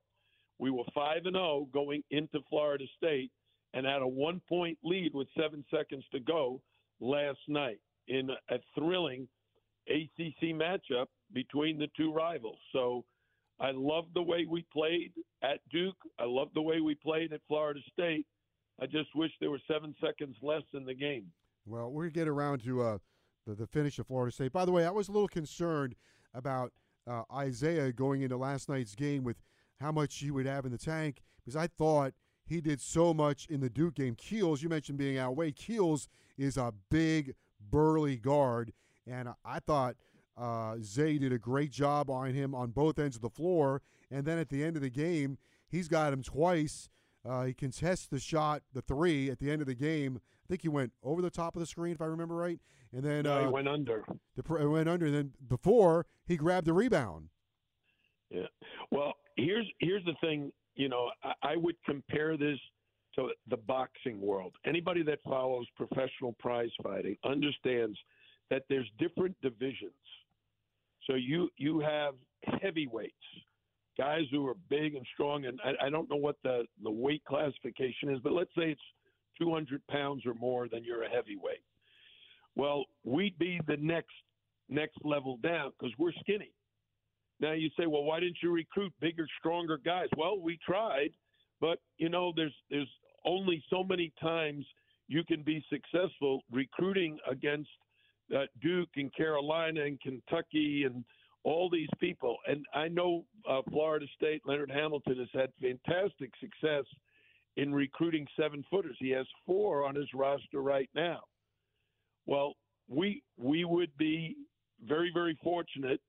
We 0.58 0.70
were 0.70 0.84
5 0.94 1.26
and 1.26 1.36
0 1.36 1.68
going 1.72 2.02
into 2.10 2.40
Florida 2.48 2.84
State 2.96 3.30
and 3.74 3.86
had 3.86 4.02
a 4.02 4.08
one 4.08 4.40
point 4.48 4.78
lead 4.82 5.14
with 5.14 5.28
seven 5.38 5.64
seconds 5.72 6.04
to 6.12 6.20
go 6.20 6.62
last 7.00 7.38
night 7.46 7.78
in 8.08 8.30
a 8.50 8.58
thrilling 8.74 9.28
ACC 9.88 10.54
matchup 10.54 11.06
between 11.32 11.78
the 11.78 11.88
two 11.96 12.12
rivals. 12.12 12.58
So 12.72 13.04
I 13.60 13.70
love 13.72 14.04
the 14.14 14.22
way 14.22 14.46
we 14.48 14.64
played 14.72 15.12
at 15.42 15.60
Duke. 15.70 15.96
I 16.18 16.24
love 16.24 16.48
the 16.54 16.62
way 16.62 16.80
we 16.80 16.94
played 16.94 17.32
at 17.32 17.40
Florida 17.48 17.80
State. 17.92 18.26
I 18.80 18.86
just 18.86 19.14
wish 19.14 19.30
there 19.40 19.50
were 19.50 19.60
seven 19.66 19.94
seconds 20.00 20.36
less 20.42 20.62
in 20.74 20.84
the 20.84 20.94
game. 20.94 21.26
Well, 21.66 21.90
we're 21.90 22.04
going 22.04 22.12
to 22.12 22.18
get 22.20 22.28
around 22.28 22.62
to 22.64 22.82
uh, 22.82 22.98
the, 23.46 23.54
the 23.54 23.66
finish 23.66 23.98
of 23.98 24.06
Florida 24.06 24.32
State. 24.32 24.52
By 24.52 24.64
the 24.64 24.72
way, 24.72 24.86
I 24.86 24.90
was 24.90 25.08
a 25.08 25.12
little 25.12 25.28
concerned 25.28 25.96
about 26.34 26.72
uh, 27.06 27.22
Isaiah 27.34 27.92
going 27.92 28.22
into 28.22 28.36
last 28.36 28.68
night's 28.68 28.94
game 28.94 29.24
with 29.24 29.38
how 29.80 29.92
much 29.92 30.18
he 30.18 30.30
would 30.30 30.46
have 30.46 30.64
in 30.64 30.72
the 30.72 30.78
tank 30.78 31.20
because 31.40 31.56
I 31.56 31.66
thought 31.66 32.12
he 32.44 32.60
did 32.60 32.80
so 32.80 33.12
much 33.12 33.46
in 33.46 33.60
the 33.60 33.68
Duke 33.68 33.94
game. 33.94 34.14
Keels, 34.14 34.62
you 34.62 34.68
mentioned 34.68 34.98
being 34.98 35.18
outweighed. 35.18 35.56
Keels 35.56 36.08
is 36.36 36.56
a 36.56 36.72
big, 36.90 37.34
burly 37.70 38.16
guard, 38.16 38.72
and 39.10 39.28
I 39.44 39.60
thought 39.60 39.96
uh, 40.36 40.76
Zay 40.82 41.18
did 41.18 41.32
a 41.32 41.38
great 41.38 41.70
job 41.70 42.10
on 42.10 42.32
him 42.32 42.54
on 42.54 42.70
both 42.70 42.98
ends 42.98 43.16
of 43.16 43.22
the 43.22 43.30
floor. 43.30 43.82
And 44.10 44.24
then 44.24 44.38
at 44.38 44.48
the 44.48 44.64
end 44.64 44.76
of 44.76 44.82
the 44.82 44.90
game, 44.90 45.38
he's 45.68 45.88
got 45.88 46.12
him 46.12 46.22
twice. 46.22 46.88
Uh, 47.28 47.44
he 47.44 47.52
contests 47.52 48.06
the 48.06 48.20
shot, 48.20 48.62
the 48.72 48.82
three 48.82 49.30
at 49.30 49.38
the 49.38 49.50
end 49.50 49.60
of 49.60 49.66
the 49.66 49.74
game. 49.74 50.20
I 50.44 50.46
think 50.48 50.62
he 50.62 50.68
went 50.68 50.92
over 51.02 51.20
the 51.20 51.30
top 51.30 51.56
of 51.56 51.60
the 51.60 51.66
screen, 51.66 51.92
if 51.92 52.00
I 52.00 52.06
remember 52.06 52.36
right. 52.36 52.58
And 52.92 53.02
then 53.02 53.24
no, 53.24 53.32
uh, 53.32 53.40
he 53.42 53.46
went 53.48 53.68
under. 53.68 54.04
The 54.36 54.68
went 54.68 54.88
under. 54.88 55.06
And 55.06 55.14
then 55.14 55.32
before 55.46 56.06
he 56.26 56.36
grabbed 56.36 56.66
the 56.66 56.72
rebound. 56.72 57.28
Yeah. 58.30 58.46
Well, 58.90 59.14
here's 59.36 59.66
here's 59.80 60.04
the 60.04 60.14
thing. 60.22 60.52
You 60.74 60.88
know, 60.88 61.10
I, 61.22 61.32
I 61.42 61.56
would 61.56 61.76
compare 61.84 62.36
this 62.36 62.58
to 63.16 63.30
the 63.48 63.56
boxing 63.56 64.20
world. 64.20 64.54
Anybody 64.64 65.02
that 65.02 65.18
follows 65.24 65.66
professional 65.76 66.34
prize 66.38 66.70
fighting 66.82 67.16
understands 67.24 67.98
that 68.50 68.64
there's 68.68 68.88
different 68.98 69.36
divisions. 69.42 69.92
So 71.06 71.14
you 71.14 71.48
you 71.56 71.80
have 71.80 72.14
heavyweights, 72.62 73.14
guys 73.96 74.24
who 74.30 74.46
are 74.46 74.54
big 74.68 74.94
and 74.94 75.06
strong, 75.14 75.46
and 75.46 75.60
I, 75.64 75.86
I 75.86 75.90
don't 75.90 76.08
know 76.10 76.16
what 76.16 76.36
the 76.42 76.64
the 76.82 76.90
weight 76.90 77.22
classification 77.26 78.10
is, 78.10 78.20
but 78.22 78.32
let's 78.32 78.50
say 78.56 78.70
it's 78.70 78.80
200 79.38 79.86
pounds 79.88 80.26
or 80.26 80.34
more, 80.34 80.68
then 80.68 80.82
you're 80.84 81.04
a 81.04 81.08
heavyweight. 81.08 81.62
Well, 82.56 82.84
we'd 83.04 83.38
be 83.38 83.60
the 83.66 83.76
next 83.76 84.14
next 84.68 84.98
level 85.04 85.38
down 85.42 85.72
because 85.78 85.94
we're 85.98 86.12
skinny. 86.20 86.52
Now 87.40 87.52
you 87.52 87.70
say, 87.78 87.86
well, 87.86 88.02
why 88.02 88.20
didn't 88.20 88.38
you 88.42 88.50
recruit 88.50 88.92
bigger, 89.00 89.26
stronger 89.38 89.78
guys? 89.78 90.08
Well, 90.16 90.40
we 90.40 90.58
tried, 90.66 91.10
but 91.60 91.78
you 91.98 92.08
know, 92.08 92.32
there's 92.34 92.54
there's 92.70 92.90
only 93.24 93.62
so 93.70 93.84
many 93.84 94.12
times 94.20 94.64
you 95.06 95.24
can 95.24 95.42
be 95.42 95.64
successful 95.70 96.42
recruiting 96.50 97.18
against 97.30 97.70
uh, 98.36 98.44
Duke 98.60 98.90
and 98.96 99.14
Carolina 99.14 99.84
and 99.84 100.00
Kentucky 100.00 100.84
and 100.84 101.04
all 101.44 101.70
these 101.70 101.88
people. 101.98 102.36
And 102.46 102.66
I 102.74 102.88
know 102.88 103.24
uh, 103.48 103.62
Florida 103.70 104.06
State, 104.16 104.42
Leonard 104.44 104.70
Hamilton 104.70 105.18
has 105.18 105.28
had 105.32 105.50
fantastic 105.60 106.32
success 106.40 106.84
in 107.56 107.74
recruiting 107.74 108.26
seven 108.38 108.64
footers. 108.70 108.96
He 108.98 109.10
has 109.10 109.26
four 109.46 109.86
on 109.86 109.94
his 109.94 110.08
roster 110.14 110.62
right 110.62 110.90
now. 110.94 111.20
Well, 112.26 112.54
we 112.88 113.22
we 113.36 113.64
would 113.64 113.96
be 113.98 114.36
very 114.86 115.10
very 115.12 115.38
fortunate 115.42 116.00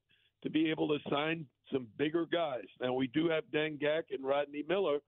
to 0.43 0.49
be 0.49 0.69
able 0.69 0.87
to 0.87 1.09
sign 1.09 1.45
some 1.71 1.87
bigger 1.97 2.25
guys. 2.25 2.65
Now 2.81 2.93
we 2.93 3.07
do 3.07 3.29
have 3.29 3.43
Deng 3.53 3.81
Gak 3.81 4.03
and 4.11 4.23
Rodney 4.23 4.63
Miller, 4.67 4.99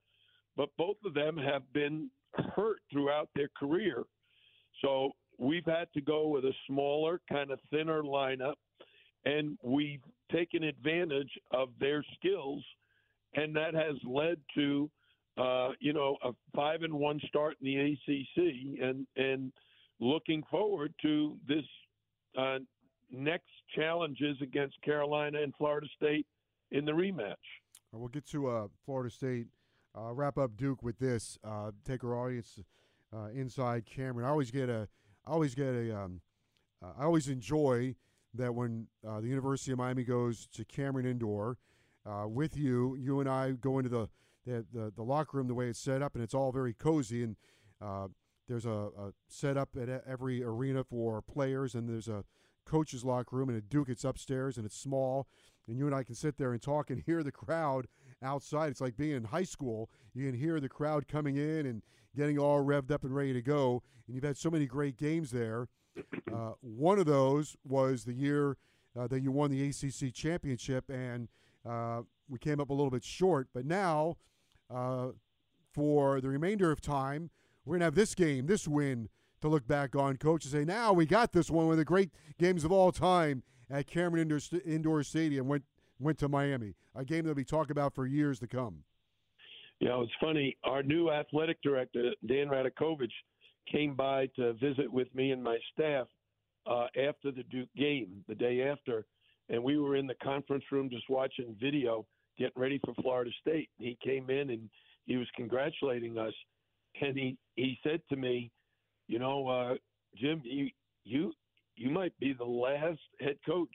but 0.57 0.69
both 0.77 0.97
of 1.05 1.13
them 1.13 1.37
have 1.37 1.61
been 1.73 2.09
hurt 2.55 2.79
throughout 2.91 3.29
their 3.35 3.49
career. 3.57 4.03
So 4.81 5.11
we've 5.41 5.65
had 5.65 5.87
to 5.95 6.01
go 6.01 6.27
with 6.27 6.45
a 6.45 6.53
smaller, 6.67 7.19
kind 7.27 7.51
of 7.51 7.59
thinner 7.71 8.03
lineup, 8.03 8.53
and 9.25 9.57
we've 9.63 10.03
taken 10.31 10.63
advantage 10.63 11.31
of 11.51 11.69
their 11.79 12.05
skills, 12.15 12.63
and 13.33 13.55
that 13.55 13.73
has 13.73 13.95
led 14.05 14.37
to, 14.55 14.89
uh, 15.37 15.69
you 15.79 15.93
know, 15.93 16.15
a 16.23 16.31
five 16.55 16.83
and 16.83 16.93
one 16.93 17.19
start 17.27 17.57
in 17.59 17.65
the 17.65 17.77
ACC, 17.77 18.81
and 18.81 19.07
and 19.17 19.51
looking 19.99 20.43
forward 20.49 20.93
to 21.01 21.35
this 21.47 21.65
uh, 22.37 22.59
next 23.11 23.49
challenges 23.75 24.37
against 24.41 24.79
Carolina 24.83 25.41
and 25.41 25.53
Florida 25.57 25.87
State 25.95 26.27
in 26.69 26.85
the 26.85 26.91
rematch. 26.91 27.35
We'll 27.91 28.07
get 28.07 28.27
to 28.27 28.47
uh, 28.47 28.67
Florida 28.85 29.09
State. 29.09 29.47
Uh, 29.93 30.13
wrap 30.13 30.37
up 30.37 30.55
Duke 30.55 30.83
with 30.83 30.99
this. 30.99 31.37
Uh, 31.43 31.71
take 31.85 32.01
our 32.05 32.15
audience 32.15 32.59
uh, 33.13 33.27
inside 33.33 33.85
Cameron. 33.85 34.25
I 34.25 34.29
always 34.29 34.49
get 34.49 34.69
a, 34.69 34.87
I 35.25 35.31
always 35.31 35.55
get 35.55 35.67
a, 35.67 35.97
um, 35.97 36.21
uh, 36.83 36.91
I 36.97 37.03
always 37.03 37.27
enjoy 37.27 37.95
that 38.33 38.55
when 38.55 38.87
uh, 39.07 39.21
the 39.21 39.27
University 39.27 39.71
of 39.71 39.77
Miami 39.77 40.03
goes 40.03 40.47
to 40.53 40.65
Cameron 40.65 41.05
Indoor 41.05 41.57
with 42.25 42.57
you, 42.57 42.95
you 42.95 43.19
and 43.19 43.29
I 43.29 43.51
go 43.51 43.77
into 43.77 43.89
the, 43.89 44.09
the, 44.45 44.65
the 44.73 44.91
the 44.95 45.03
locker 45.03 45.37
room 45.37 45.47
the 45.47 45.53
way 45.53 45.67
it's 45.67 45.79
set 45.79 46.01
up, 46.01 46.15
and 46.15 46.23
it's 46.23 46.33
all 46.33 46.51
very 46.51 46.73
cozy 46.73 47.23
and. 47.23 47.35
there's 48.47 48.65
a, 48.65 48.89
a 48.99 49.13
setup 49.29 49.69
at 49.79 49.87
every 50.05 50.43
arena 50.43 50.83
for 50.83 51.21
players, 51.21 51.73
and 51.73 51.87
there's 51.87 52.09
a 52.09 52.25
coach's 52.65 53.03
locker 53.05 53.35
room, 53.35 53.49
and 53.49 53.57
at 53.57 53.69
Duke 53.69 53.89
it's 53.89 54.03
upstairs 54.03 54.57
and 54.57 54.65
it's 54.65 54.77
small, 54.77 55.27
and 55.67 55.77
you 55.77 55.85
and 55.85 55.95
I 55.95 56.03
can 56.03 56.15
sit 56.15 56.37
there 56.37 56.51
and 56.51 56.61
talk 56.61 56.89
and 56.89 57.01
hear 57.05 57.23
the 57.23 57.31
crowd 57.31 57.87
outside. 58.23 58.71
It's 58.71 58.81
like 58.81 58.97
being 58.97 59.15
in 59.15 59.23
high 59.25 59.43
school. 59.43 59.89
You 60.13 60.25
can 60.25 60.39
hear 60.39 60.59
the 60.59 60.69
crowd 60.69 61.07
coming 61.07 61.37
in 61.37 61.65
and 61.65 61.81
getting 62.15 62.37
all 62.37 62.63
revved 62.63 62.91
up 62.91 63.03
and 63.03 63.15
ready 63.15 63.33
to 63.33 63.41
go. 63.41 63.83
And 64.07 64.15
you've 64.15 64.23
had 64.23 64.37
so 64.37 64.49
many 64.49 64.65
great 64.65 64.97
games 64.97 65.31
there. 65.31 65.67
Uh, 66.33 66.53
one 66.61 66.97
of 66.97 67.05
those 67.05 67.57
was 67.67 68.05
the 68.05 68.13
year 68.13 68.55
uh, 68.97 69.05
that 69.05 69.21
you 69.21 69.33
won 69.33 69.51
the 69.51 69.67
ACC 69.67 70.13
championship, 70.13 70.89
and 70.89 71.27
uh, 71.69 72.01
we 72.29 72.39
came 72.39 72.61
up 72.61 72.69
a 72.69 72.73
little 72.73 72.89
bit 72.89 73.03
short. 73.03 73.49
But 73.53 73.65
now, 73.65 74.15
uh, 74.73 75.09
for 75.73 76.21
the 76.21 76.29
remainder 76.29 76.71
of 76.71 76.79
time, 76.79 77.29
we're 77.65 77.73
going 77.73 77.81
to 77.81 77.85
have 77.85 77.95
this 77.95 78.15
game, 78.15 78.47
this 78.47 78.65
win 78.65 79.09
to 79.41 79.47
look 79.47 79.67
back 79.67 79.95
on, 79.95 80.17
coach, 80.17 80.45
and 80.45 80.51
say, 80.51 80.63
now 80.63 80.93
we 80.93 81.05
got 81.05 81.33
this 81.33 81.49
one, 81.49 81.65
one 81.65 81.73
of 81.73 81.77
the 81.77 81.85
great 81.85 82.11
games 82.39 82.63
of 82.63 82.71
all 82.71 82.91
time 82.91 83.43
at 83.69 83.87
Cameron 83.87 84.21
Indoor, 84.21 84.39
Indoor 84.65 85.03
Stadium. 85.03 85.47
Went 85.47 85.65
went 86.01 86.17
to 86.19 86.29
Miami, 86.29 86.73
a 86.95 87.05
game 87.05 87.25
that 87.25 87.35
we 87.35 87.43
talk 87.43 87.69
about 87.69 87.93
for 87.93 88.05
years 88.05 88.39
to 88.39 88.47
come. 88.47 88.83
Yeah, 89.79 89.89
know, 89.89 90.01
it's 90.03 90.11
funny. 90.21 90.55
Our 90.63 90.83
new 90.83 91.09
athletic 91.09 91.61
director, 91.63 92.11
Dan 92.27 92.47
Radakovich, 92.47 93.11
came 93.71 93.95
by 93.95 94.27
to 94.35 94.53
visit 94.53 94.91
with 94.91 95.13
me 95.15 95.31
and 95.31 95.43
my 95.43 95.57
staff 95.73 96.07
uh, 96.67 96.85
after 96.97 97.31
the 97.31 97.43
Duke 97.49 97.69
game, 97.75 98.23
the 98.27 98.35
day 98.35 98.61
after, 98.61 99.05
and 99.49 99.63
we 99.63 99.79
were 99.79 99.95
in 99.95 100.05
the 100.05 100.15
conference 100.23 100.63
room 100.71 100.89
just 100.89 101.09
watching 101.09 101.55
video, 101.59 102.05
getting 102.37 102.61
ready 102.61 102.79
for 102.85 102.93
Florida 103.01 103.31
State. 103.41 103.69
He 103.79 103.97
came 104.03 104.29
in 104.29 104.51
and 104.51 104.69
he 105.05 105.17
was 105.17 105.27
congratulating 105.35 106.17
us, 106.17 106.33
and 107.01 107.17
he 107.17 107.37
he 107.55 107.77
said 107.83 108.01
to 108.09 108.15
me, 108.15 108.51
you 109.07 109.17
know, 109.17 109.47
uh, 109.47 109.73
Jim, 110.15 110.41
you 110.43 110.69
you 111.03 111.33
you 111.75 111.89
might 111.89 112.17
be 112.19 112.33
the 112.33 112.43
last 112.45 112.99
head 113.19 113.37
coach 113.45 113.73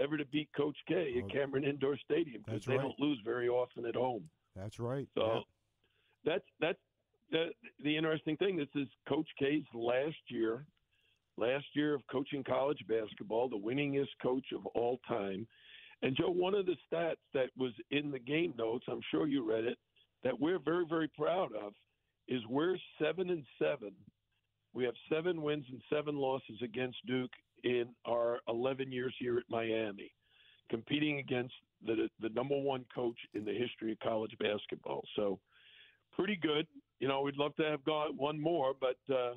ever 0.00 0.16
to 0.16 0.24
beat 0.26 0.48
Coach 0.56 0.76
K 0.88 1.14
at 1.22 1.30
Cameron 1.30 1.64
Indoor 1.64 1.96
Stadium 1.98 2.42
because 2.44 2.64
they 2.64 2.74
right. 2.76 2.82
don't 2.82 2.98
lose 2.98 3.20
very 3.24 3.48
often 3.48 3.86
at 3.86 3.94
home. 3.94 4.28
That's 4.56 4.78
right. 4.78 5.08
So 5.14 5.24
Yeah. 5.26 5.40
that's 6.24 6.44
that's 6.60 6.78
the 7.30 7.46
the 7.82 7.96
interesting 7.96 8.36
thing. 8.36 8.56
This 8.56 8.68
is 8.74 8.88
Coach 9.08 9.28
K's 9.38 9.64
last 9.72 10.16
year, 10.28 10.66
last 11.36 11.66
year 11.74 11.94
of 11.94 12.02
coaching 12.10 12.44
college 12.44 12.84
basketball, 12.88 13.48
the 13.48 13.56
winningest 13.56 14.10
coach 14.22 14.46
of 14.54 14.66
all 14.66 14.98
time. 15.08 15.46
And 16.02 16.16
Joe, 16.16 16.30
one 16.30 16.54
of 16.54 16.66
the 16.66 16.76
stats 16.92 17.16
that 17.32 17.50
was 17.56 17.72
in 17.90 18.10
the 18.10 18.18
game 18.18 18.54
notes, 18.58 18.84
I'm 18.88 19.00
sure 19.10 19.26
you 19.26 19.48
read 19.48 19.64
it, 19.64 19.78
that 20.22 20.38
we're 20.38 20.58
very 20.58 20.84
very 20.88 21.08
proud 21.08 21.50
of, 21.54 21.72
is 22.28 22.44
we're 22.48 22.76
seven 23.00 23.30
and 23.30 23.44
seven. 23.58 23.92
We 24.74 24.84
have 24.84 24.94
seven 25.10 25.40
wins 25.42 25.66
and 25.70 25.80
seven 25.88 26.16
losses 26.16 26.60
against 26.62 26.98
Duke 27.06 27.30
in 27.64 27.86
our 28.06 28.38
11 28.48 28.92
years 28.92 29.14
here 29.18 29.38
at 29.38 29.44
Miami, 29.48 30.12
competing 30.70 31.18
against 31.18 31.54
the 31.84 32.08
the 32.20 32.28
number 32.30 32.58
one 32.58 32.84
coach 32.94 33.18
in 33.34 33.44
the 33.44 33.52
history 33.52 33.92
of 33.92 33.98
college 34.00 34.32
basketball. 34.38 35.02
So, 35.16 35.40
pretty 36.16 36.36
good. 36.36 36.66
You 37.00 37.08
know, 37.08 37.22
we'd 37.22 37.36
love 37.36 37.54
to 37.56 37.64
have 37.64 37.84
got 37.84 38.14
one 38.14 38.40
more, 38.40 38.72
but 38.78 38.96
uh, 39.14 39.34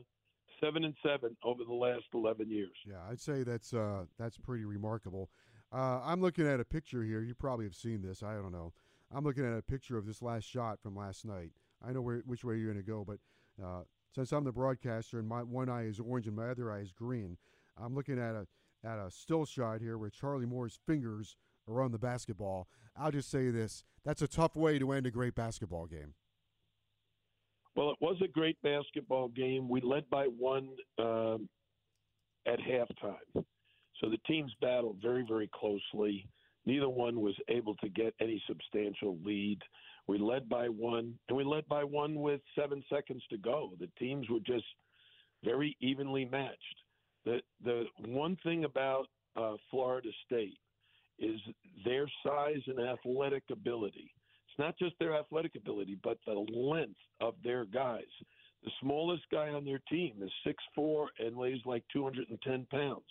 seven 0.62 0.84
and 0.84 0.96
seven 1.04 1.36
over 1.44 1.64
the 1.64 1.74
last 1.74 2.06
11 2.14 2.50
years. 2.50 2.72
Yeah, 2.86 2.98
I'd 3.10 3.20
say 3.20 3.44
that's 3.44 3.74
uh, 3.74 4.06
that's 4.20 4.38
pretty 4.38 4.66
remarkable. 4.66 5.30
Uh, 5.74 6.00
I'm 6.04 6.22
looking 6.22 6.48
at 6.48 6.60
a 6.60 6.66
picture 6.66 7.04
here. 7.04 7.22
You 7.22 7.36
probably 7.36 7.66
have 7.66 7.76
seen 7.76 8.02
this. 8.02 8.24
I 8.24 8.36
don't 8.36 8.54
know. 8.54 8.74
I'm 9.14 9.24
looking 9.24 9.46
at 9.46 9.58
a 9.58 9.62
picture 9.62 9.98
of 9.98 10.06
this 10.06 10.22
last 10.22 10.44
shot 10.46 10.80
from 10.82 10.96
last 10.96 11.26
night. 11.26 11.52
I 11.86 11.92
know 11.92 12.02
where, 12.02 12.22
which 12.26 12.44
way 12.44 12.56
you're 12.58 12.72
going 12.72 12.84
to 12.84 12.90
go, 12.90 13.06
but 13.06 13.20
uh, 13.64 13.82
since 14.14 14.32
I'm 14.32 14.44
the 14.44 14.52
broadcaster 14.52 15.20
and 15.20 15.28
my 15.28 15.44
one 15.44 15.70
eye 15.70 15.86
is 15.86 16.00
orange 16.00 16.28
and 16.28 16.36
my 16.36 16.50
other 16.50 16.72
eye 16.72 16.80
is 16.80 16.92
green, 16.92 17.38
I'm 17.82 17.96
looking 17.96 18.20
at 18.20 18.36
a 18.36 18.48
at 18.84 19.00
a 19.00 19.10
still 19.10 19.46
shot 19.46 19.82
here 19.82 19.98
where 19.98 20.10
Charlie 20.10 20.46
Moore's 20.46 20.80
fingers 20.86 21.36
are 21.68 21.82
on 21.82 21.92
the 21.92 22.00
basketball. 22.00 22.68
I'll 22.96 23.12
just 23.12 23.30
say 23.30 23.50
this: 23.50 23.84
that's 24.04 24.22
a 24.22 24.28
tough 24.28 24.56
way 24.56 24.80
to 24.80 24.92
end 24.92 25.06
a 25.06 25.12
great 25.12 25.36
basketball 25.36 25.86
game. 25.86 26.14
Well, 27.76 27.92
it 27.92 27.98
was 28.02 28.18
a 28.24 28.28
great 28.28 28.58
basketball 28.64 29.28
game. 29.28 29.70
We 29.70 29.82
led 29.82 30.10
by 30.10 30.26
one 30.26 30.70
um, 30.98 31.48
at 32.48 32.60
halftime. 32.60 33.46
So 34.02 34.10
the 34.10 34.18
teams 34.26 34.52
battled 34.62 34.98
very, 35.02 35.24
very 35.28 35.50
closely. 35.54 36.28
Neither 36.66 36.90
one 36.90 37.22
was 37.22 37.36
able 37.50 37.76
to 37.76 37.90
get 37.90 38.14
any 38.20 38.42
substantial 38.48 39.18
lead. 39.24 39.60
We 40.08 40.18
led 40.18 40.50
by 40.50 40.68
one, 40.68 41.14
and 41.30 41.38
we 41.38 41.44
led 41.44 41.68
by 41.68 41.84
one 41.84 42.16
with 42.16 42.42
seven 42.58 42.84
seconds 42.90 43.24
to 43.30 43.38
go. 43.38 43.74
The 43.80 43.90
teams 44.00 44.28
were 44.30 44.40
just 44.40 44.66
very 45.44 45.78
evenly 45.80 46.26
matched. 46.26 46.58
The 47.28 47.42
the 47.66 47.84
one 48.08 48.38
thing 48.44 48.64
about 48.64 49.08
uh, 49.36 49.56
Florida 49.70 50.10
State 50.26 50.58
is 51.20 51.40
their 51.84 52.10
size 52.26 52.62
and 52.68 52.80
athletic 52.80 53.44
ability. 53.52 54.14
It's 54.48 54.60
not 54.60 54.78
just 54.80 54.96
their 54.98 55.14
athletic 55.14 55.56
ability, 55.56 55.98
but 56.04 56.20
the 56.26 56.34
length 56.34 57.00
of 57.20 57.36
their 57.44 57.66
guys. 57.66 58.04
The 58.64 58.72
smallest 58.82 59.24
guy 59.30 59.50
on 59.50 59.66
their 59.66 59.82
team 59.90 60.16
is 60.22 60.32
six 60.46 60.64
four 60.74 61.10
and 61.20 61.36
weighs 61.36 61.60
like 61.66 61.84
210 61.92 62.66
pounds. 62.72 63.04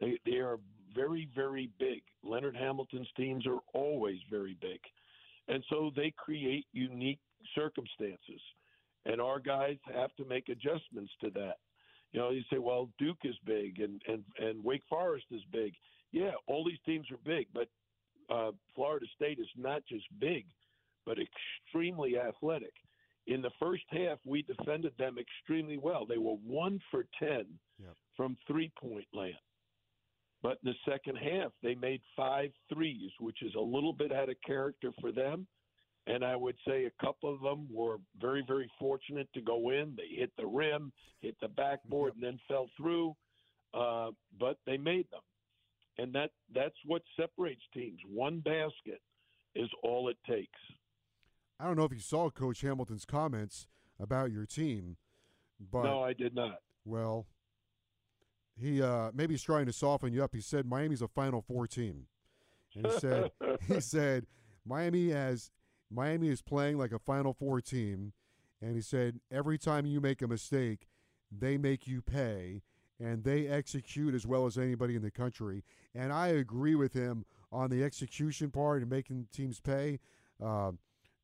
They 0.00 0.18
they 0.24 0.38
are 0.38 0.58
very 0.94 1.28
very 1.34 1.70
big. 1.78 2.02
Leonard 2.22 2.56
Hamilton's 2.56 3.12
teams 3.14 3.46
are 3.46 3.60
always 3.74 4.20
very 4.30 4.56
big, 4.62 4.80
and 5.48 5.62
so 5.68 5.90
they 5.94 6.14
create 6.16 6.64
unique 6.72 7.20
circumstances, 7.54 8.40
and 9.04 9.20
our 9.20 9.38
guys 9.38 9.76
have 9.92 10.16
to 10.16 10.24
make 10.24 10.48
adjustments 10.48 11.12
to 11.20 11.28
that. 11.34 11.58
You 12.14 12.20
know, 12.20 12.30
you 12.30 12.42
say, 12.50 12.58
well, 12.58 12.88
Duke 12.96 13.18
is 13.24 13.34
big 13.44 13.80
and 13.80 14.00
and 14.06 14.22
and 14.38 14.62
Wake 14.64 14.84
Forest 14.88 15.26
is 15.32 15.42
big. 15.52 15.74
Yeah, 16.12 16.30
all 16.46 16.64
these 16.64 16.78
teams 16.86 17.10
are 17.10 17.18
big, 17.24 17.48
but 17.52 17.68
uh, 18.30 18.52
Florida 18.76 19.04
State 19.16 19.40
is 19.40 19.48
not 19.56 19.82
just 19.88 20.04
big, 20.20 20.46
but 21.04 21.18
extremely 21.18 22.16
athletic. 22.16 22.72
In 23.26 23.42
the 23.42 23.50
first 23.58 23.82
half, 23.88 24.18
we 24.24 24.42
defended 24.42 24.92
them 24.96 25.16
extremely 25.18 25.76
well. 25.76 26.06
They 26.06 26.18
were 26.18 26.36
one 26.36 26.78
for 26.90 27.04
ten 27.18 27.46
from 28.16 28.36
three 28.46 28.70
point 28.80 29.06
land. 29.12 29.34
But 30.40 30.58
in 30.62 30.70
the 30.70 30.90
second 30.92 31.16
half, 31.16 31.50
they 31.62 31.74
made 31.74 32.00
five 32.14 32.50
threes, 32.72 33.10
which 33.18 33.42
is 33.42 33.54
a 33.56 33.60
little 33.60 33.92
bit 33.92 34.12
out 34.12 34.28
of 34.28 34.36
character 34.46 34.92
for 35.00 35.10
them. 35.10 35.48
And 36.06 36.22
I 36.24 36.36
would 36.36 36.56
say 36.66 36.84
a 36.84 37.04
couple 37.04 37.32
of 37.32 37.40
them 37.40 37.66
were 37.72 37.96
very, 38.20 38.44
very 38.46 38.70
fortunate 38.78 39.28
to 39.34 39.40
go 39.40 39.70
in. 39.70 39.96
They 39.96 40.14
hit 40.20 40.32
the 40.36 40.46
rim, 40.46 40.92
hit 41.20 41.34
the 41.40 41.48
backboard, 41.48 42.14
and 42.14 42.22
then 42.22 42.38
fell 42.46 42.68
through. 42.76 43.14
Uh, 43.72 44.10
but 44.38 44.58
they 44.66 44.76
made 44.76 45.06
them, 45.10 45.22
and 45.98 46.14
that 46.14 46.30
that's 46.54 46.76
what 46.86 47.02
separates 47.16 47.62
teams. 47.72 47.98
One 48.08 48.38
basket 48.40 49.00
is 49.56 49.68
all 49.82 50.08
it 50.08 50.16
takes. 50.28 50.60
I 51.58 51.66
don't 51.66 51.76
know 51.76 51.84
if 51.84 51.92
you 51.92 51.98
saw 51.98 52.30
Coach 52.30 52.60
Hamilton's 52.60 53.04
comments 53.04 53.66
about 53.98 54.30
your 54.30 54.46
team, 54.46 54.96
But 55.72 55.84
no, 55.84 56.02
I 56.02 56.12
did 56.12 56.34
not. 56.34 56.58
Well, 56.84 57.26
he 58.56 58.82
uh, 58.82 59.10
maybe 59.14 59.34
he's 59.34 59.42
trying 59.42 59.66
to 59.66 59.72
soften 59.72 60.12
you 60.12 60.22
up. 60.22 60.34
He 60.34 60.40
said 60.40 60.66
Miami's 60.66 61.02
a 61.02 61.08
Final 61.08 61.42
Four 61.42 61.66
team, 61.66 62.06
and 62.76 62.86
he 62.86 62.98
said 62.98 63.30
he 63.66 63.80
said 63.80 64.26
Miami 64.64 65.10
has 65.10 65.50
Miami 65.90 66.28
is 66.28 66.42
playing 66.42 66.78
like 66.78 66.92
a 66.92 66.98
Final 66.98 67.32
Four 67.32 67.60
team, 67.60 68.12
and 68.60 68.74
he 68.74 68.82
said 68.82 69.20
every 69.30 69.58
time 69.58 69.86
you 69.86 70.00
make 70.00 70.22
a 70.22 70.28
mistake, 70.28 70.86
they 71.30 71.56
make 71.56 71.86
you 71.86 72.02
pay, 72.02 72.62
and 73.00 73.24
they 73.24 73.46
execute 73.46 74.14
as 74.14 74.26
well 74.26 74.46
as 74.46 74.56
anybody 74.56 74.96
in 74.96 75.02
the 75.02 75.10
country. 75.10 75.64
And 75.94 76.12
I 76.12 76.28
agree 76.28 76.74
with 76.74 76.94
him 76.94 77.24
on 77.52 77.70
the 77.70 77.84
execution 77.84 78.50
part 78.50 78.82
and 78.82 78.90
making 78.90 79.28
teams 79.32 79.60
pay. 79.60 80.00
Uh, 80.42 80.72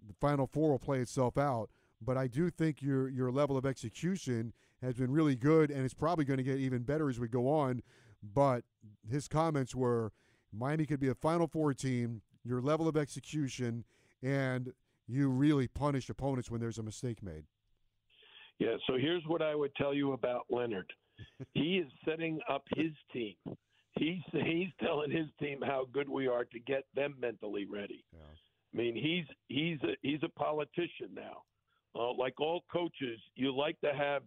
the 0.06 0.14
Final 0.20 0.46
Four 0.46 0.70
will 0.70 0.78
play 0.78 1.00
itself 1.00 1.36
out, 1.36 1.70
but 2.00 2.16
I 2.16 2.26
do 2.26 2.50
think 2.50 2.82
your 2.82 3.08
your 3.08 3.30
level 3.30 3.56
of 3.56 3.66
execution 3.66 4.52
has 4.82 4.94
been 4.94 5.10
really 5.10 5.36
good, 5.36 5.70
and 5.70 5.84
it's 5.84 5.94
probably 5.94 6.24
going 6.24 6.38
to 6.38 6.42
get 6.44 6.58
even 6.58 6.82
better 6.82 7.08
as 7.08 7.20
we 7.20 7.28
go 7.28 7.48
on. 7.48 7.82
But 8.22 8.64
his 9.08 9.28
comments 9.28 9.74
were 9.74 10.12
Miami 10.52 10.86
could 10.86 11.00
be 11.00 11.08
a 11.08 11.14
Final 11.14 11.46
Four 11.46 11.74
team, 11.74 12.22
your 12.44 12.60
level 12.60 12.88
of 12.88 12.96
execution, 12.96 13.84
and 14.22 14.72
you 15.06 15.28
really 15.28 15.66
punish 15.66 16.08
opponents 16.08 16.50
when 16.50 16.60
there's 16.60 16.78
a 16.78 16.82
mistake 16.82 17.22
made. 17.22 17.44
Yeah, 18.58 18.76
so 18.86 18.96
here's 18.96 19.24
what 19.26 19.42
I 19.42 19.54
would 19.54 19.74
tell 19.74 19.94
you 19.94 20.12
about 20.12 20.46
Leonard. 20.50 20.92
he 21.54 21.78
is 21.78 21.90
setting 22.04 22.38
up 22.48 22.64
his 22.76 22.92
team. 23.12 23.34
He's 23.98 24.20
he's 24.32 24.68
telling 24.82 25.10
his 25.10 25.26
team 25.40 25.60
how 25.62 25.86
good 25.92 26.08
we 26.08 26.28
are 26.28 26.44
to 26.44 26.60
get 26.60 26.84
them 26.94 27.14
mentally 27.20 27.66
ready. 27.66 28.04
Yeah. 28.12 28.20
I 28.72 28.76
mean, 28.76 28.94
he's 28.94 29.24
he's 29.48 29.78
a, 29.82 29.96
he's 30.02 30.22
a 30.22 30.28
politician 30.28 31.08
now. 31.12 31.42
Uh, 31.94 32.12
like 32.14 32.40
all 32.40 32.62
coaches, 32.72 33.18
you 33.34 33.54
like 33.54 33.80
to 33.80 33.92
have 33.92 34.22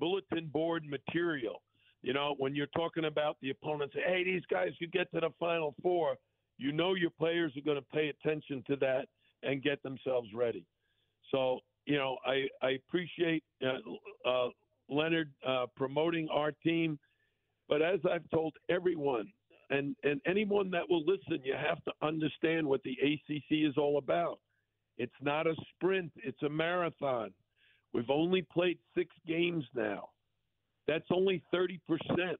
bulletin 0.00 0.46
board 0.46 0.84
material. 0.84 1.62
You 2.02 2.12
know, 2.12 2.34
when 2.38 2.54
you're 2.54 2.66
talking 2.68 3.04
about 3.04 3.36
the 3.40 3.50
opponents, 3.50 3.94
hey, 3.94 4.24
these 4.24 4.42
guys 4.50 4.72
could 4.78 4.92
get 4.92 5.10
to 5.12 5.20
the 5.20 5.30
final 5.38 5.74
four. 5.80 6.16
You 6.58 6.72
know, 6.72 6.94
your 6.94 7.10
players 7.10 7.52
are 7.56 7.62
going 7.62 7.78
to 7.78 7.86
pay 7.94 8.08
attention 8.08 8.62
to 8.66 8.76
that 8.76 9.06
and 9.44 9.62
get 9.62 9.82
themselves 9.82 10.28
ready. 10.34 10.66
So, 11.30 11.60
you 11.86 11.96
know, 11.96 12.16
I 12.24 12.46
I 12.62 12.70
appreciate 12.70 13.44
uh, 13.62 14.28
uh, 14.28 14.48
Leonard 14.88 15.30
uh, 15.46 15.66
promoting 15.76 16.28
our 16.30 16.52
team, 16.52 16.98
but 17.68 17.82
as 17.82 18.00
I've 18.10 18.28
told 18.30 18.54
everyone, 18.68 19.32
and 19.70 19.96
and 20.04 20.20
anyone 20.26 20.70
that 20.70 20.88
will 20.88 21.04
listen, 21.04 21.40
you 21.44 21.54
have 21.54 21.82
to 21.84 21.92
understand 22.02 22.66
what 22.66 22.82
the 22.82 22.96
ACC 23.02 23.68
is 23.68 23.76
all 23.76 23.98
about. 23.98 24.38
It's 24.98 25.12
not 25.20 25.46
a 25.46 25.54
sprint; 25.70 26.12
it's 26.16 26.42
a 26.42 26.48
marathon. 26.48 27.32
We've 27.92 28.10
only 28.10 28.42
played 28.42 28.78
six 28.96 29.14
games 29.26 29.64
now. 29.74 30.10
That's 30.86 31.06
only 31.10 31.42
thirty 31.50 31.80
percent. 31.86 32.38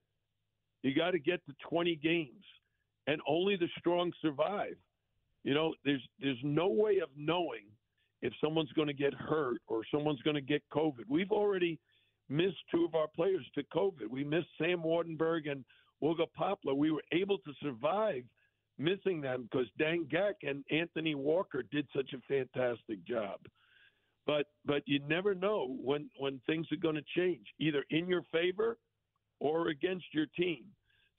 You 0.83 0.95
got 0.95 1.13
to 1.13 1.19
get 1.19 1.45
to 1.47 1.55
twenty 1.69 1.97
games, 1.97 2.45
and 3.07 3.21
only 3.27 3.57
the 3.57 3.69
strong 3.79 4.13
survive. 4.21 4.77
You 5.45 5.55
know, 5.55 5.75
there's 5.85 6.03
there's 6.21 6.39
no 6.43 6.69
way 6.69 6.99
of 6.99 7.11
knowing 7.17 7.67
if 8.23 8.33
someone's 8.43 8.73
going 8.73 8.89
to 8.89 8.95
get 8.95 9.15
hurt 9.15 9.59
or 9.69 9.83
someone's 9.93 10.23
going 10.23 10.35
to 10.37 10.41
get 10.41 10.63
COVID. 10.73 11.05
We've 11.09 11.31
already 11.31 11.79
missed 12.29 12.57
two 12.71 12.85
of 12.85 12.95
our 12.95 13.09
players 13.15 13.47
to 13.55 13.63
COVID. 13.65 14.09
We 14.09 14.25
missed 14.25 14.49
Sam 14.59 14.79
Waardenburg 14.79 15.51
and 15.51 15.65
Wooga 16.03 16.27
Poplar. 16.35 16.75
We 16.75 16.91
were 16.91 17.05
able 17.13 17.39
to 17.39 17.53
survive 17.63 18.25
missing 18.79 19.21
them 19.21 19.49
because 19.51 19.67
Deng 19.79 20.11
Gak 20.11 20.35
and 20.43 20.65
Anthony 20.71 21.15
Walker 21.15 21.63
did 21.71 21.87
such 21.95 22.13
a 22.15 22.21
fantastic 22.27 23.05
job. 23.07 23.41
But 24.27 24.47
but 24.65 24.83
you 24.87 25.01
never 25.07 25.35
know 25.35 25.77
when 25.79 26.09
when 26.19 26.41
things 26.47 26.67
are 26.73 26.77
going 26.77 26.95
to 26.95 27.05
change, 27.15 27.47
either 27.59 27.85
in 27.91 28.09
your 28.09 28.23
favor 28.33 28.79
or 29.39 29.69
against 29.69 30.07
your 30.15 30.27
team. 30.35 30.65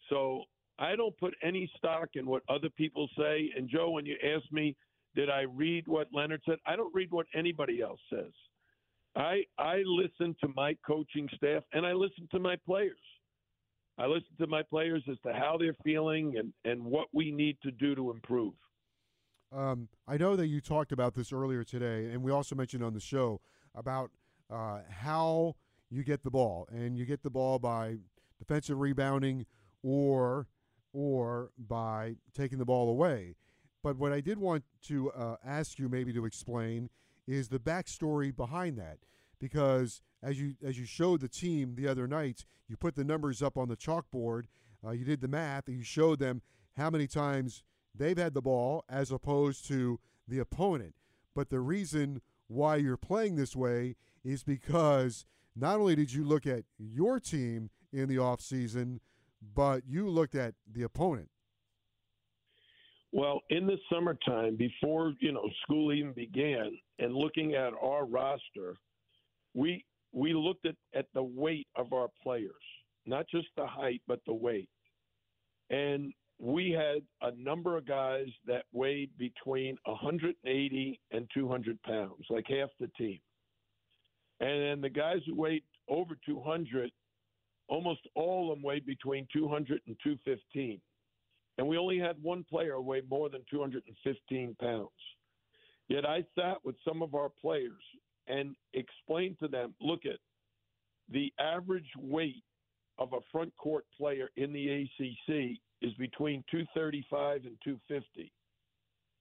So 0.10 0.44
I 0.78 0.96
don't 0.96 1.18
put 1.18 1.34
any 1.42 1.70
stock 1.78 2.10
in 2.16 2.26
what 2.26 2.44
other 2.50 2.70
people 2.70 3.08
say. 3.18 3.52
And 3.56 3.70
Joe, 3.70 3.92
when 3.92 4.06
you 4.06 4.16
ask 4.24 4.52
me, 4.52 4.76
did 5.16 5.30
I 5.30 5.42
read 5.42 5.88
what 5.88 6.08
Leonard 6.14 6.42
said? 6.46 6.58
I 6.66 6.76
don't 6.76 6.94
read 6.94 7.12
what 7.12 7.28
anybody 7.34 7.82
else 7.82 8.00
says. 8.10 8.32
I 9.16 9.44
I 9.58 9.82
listen 9.86 10.36
to 10.42 10.50
my 10.56 10.76
coaching 10.86 11.30
staff 11.36 11.64
and 11.72 11.86
I 11.86 11.94
listen 11.94 12.28
to 12.32 12.40
my 12.40 12.58
players. 12.66 13.00
I 13.98 14.08
listen 14.08 14.28
to 14.40 14.48
my 14.48 14.62
players 14.62 15.04
as 15.10 15.18
to 15.26 15.32
how 15.32 15.58
they're 15.58 15.76
feeling 15.86 16.36
and, 16.38 16.52
and 16.66 16.84
what 16.84 17.08
we 17.14 17.32
need 17.32 17.58
to 17.64 17.72
do 17.72 17.96
to 17.96 18.12
improve. 18.12 18.54
Um, 19.54 19.88
I 20.06 20.18
know 20.18 20.36
that 20.36 20.48
you 20.48 20.60
talked 20.60 20.92
about 20.92 21.14
this 21.14 21.32
earlier 21.32 21.64
today, 21.64 22.12
and 22.12 22.22
we 22.22 22.30
also 22.30 22.56
mentioned 22.56 22.84
on 22.84 22.94
the 22.94 23.00
show 23.00 23.40
about 23.74 24.12
uh, 24.52 24.80
how 24.90 25.56
you 25.90 26.04
get 26.04 26.24
the 26.24 26.32
ball, 26.32 26.68
and 26.70 26.98
you 26.98 27.06
get 27.06 27.24
the 27.24 27.30
ball 27.30 27.58
by 27.58 27.96
defensive 28.38 28.78
rebounding 28.78 29.46
or 29.82 30.48
or 30.96 31.52
by 31.58 32.16
taking 32.34 32.58
the 32.58 32.66
ball 32.66 32.90
away. 32.90 33.36
But 33.84 33.98
what 33.98 34.14
I 34.14 34.22
did 34.22 34.40
want 34.40 34.64
to 34.88 35.12
uh, 35.12 35.36
ask 35.46 35.78
you 35.78 35.90
maybe 35.90 36.14
to 36.14 36.26
explain 36.26 36.90
is 37.28 37.50
the 37.50 37.60
backstory 37.60 38.36
behind 38.36 38.78
that, 38.78 39.00
because 39.40 40.02
as 40.24 40.40
you 40.40 40.56
as 40.64 40.80
you 40.80 40.86
showed 40.86 41.20
the 41.20 41.28
team 41.28 41.76
the 41.76 41.88
other 41.88 42.08
night, 42.08 42.46
you 42.68 42.78
put 42.78 42.96
the 42.96 43.04
numbers 43.04 43.44
up 43.44 43.58
on 43.58 43.68
the 43.68 43.76
chalkboard. 43.76 44.46
Uh, 44.86 44.92
you 44.92 45.04
did 45.04 45.22
the 45.22 45.28
math, 45.28 45.68
and 45.68 45.78
you 45.78 45.84
showed 45.84 46.20
them 46.20 46.42
how 46.78 46.90
many 46.90 47.08
times 47.08 47.64
they've 47.94 48.18
had 48.18 48.34
the 48.34 48.42
ball 48.42 48.86
as 48.90 49.12
opposed 49.12 49.68
to 49.68 50.00
the 50.28 50.40
opponent. 50.40 50.96
But 51.36 51.50
the 51.50 51.60
reason 51.60 52.22
why 52.48 52.78
you're 52.78 52.98
playing 52.98 53.36
this 53.36 53.56
way 53.56 53.96
is 54.24 54.44
because 54.44 55.26
not 55.56 55.80
only 55.80 55.96
did 55.96 56.14
you 56.14 56.24
look 56.24 56.48
at 56.48 56.64
your 56.78 57.20
team 57.20 57.70
in 57.92 58.08
the 58.08 58.18
offseason, 58.18 59.00
but 59.54 59.84
you 59.88 60.10
looked 60.10 60.36
at 60.36 60.54
the 60.72 60.84
opponent. 60.84 61.30
Well, 63.12 63.42
in 63.50 63.66
the 63.66 63.78
summertime, 63.92 64.58
before 64.58 65.14
you 65.20 65.32
know 65.32 65.50
school 65.64 65.94
even 65.94 66.14
began, 66.14 66.78
and 67.00 67.16
looking 67.16 67.54
at 67.54 67.74
our 67.82 68.06
roster, 68.06 68.76
we 69.54 69.86
we 70.12 70.34
looked 70.34 70.66
at, 70.66 70.76
at 70.94 71.08
the 71.14 71.24
weight 71.24 71.68
of 71.76 71.94
our 71.94 72.10
players, 72.24 72.52
not 73.06 73.26
just 73.30 73.48
the 73.56 73.66
height, 73.68 74.02
but 74.08 74.20
the 74.26 74.34
weight. 74.34 74.70
And 75.70 76.14
we 76.40 76.72
had 76.72 77.02
a 77.22 77.36
number 77.38 77.78
of 77.78 77.88
guys 77.88 78.28
that 78.46 78.66
weighed 78.74 79.12
between 79.18 79.78
180 79.86 81.00
and 81.12 81.28
200 81.34 81.82
pounds, 81.84 82.26
like 82.30 82.46
half 82.50 82.70
the 82.80 82.90
team. 82.98 83.20
And 84.42 84.62
then 84.62 84.82
the 84.82 84.90
guys 84.90 85.20
who 85.26 85.36
weighed 85.36 85.64
over 85.88 86.18
200, 86.26 86.92
almost 87.68 88.02
all 88.16 88.52
of 88.52 88.58
them 88.58 88.64
weighed 88.64 88.86
between 88.86 89.28
200 89.34 89.82
and 89.88 89.96
215. 90.04 90.80
And 91.58 91.68
we 91.68 91.78
only 91.78 91.98
had 91.98 92.22
one 92.22 92.44
player 92.44 92.80
weigh 92.82 93.02
more 93.10 93.30
than 93.30 93.42
215 93.50 94.56
pounds. 94.60 94.90
Yet 95.88 96.06
I 96.06 96.26
sat 96.38 96.58
with 96.64 96.76
some 96.88 97.02
of 97.02 97.16
our 97.16 97.30
players 97.30 97.82
and 98.28 98.56
explained 98.74 99.38
to 99.40 99.48
them 99.48 99.76
look 99.80 100.06
at 100.06 100.20
the 101.10 101.32
average 101.40 101.90
weight 101.98 102.44
of 102.98 103.14
a 103.14 103.20
front 103.32 103.56
court 103.58 103.86
player 103.98 104.30
in 104.36 104.52
the 104.52 104.70
ACC 104.70 105.60
is 105.82 105.94
between 105.94 106.44
235 106.50 107.46
and 107.46 107.58
250. 107.64 108.32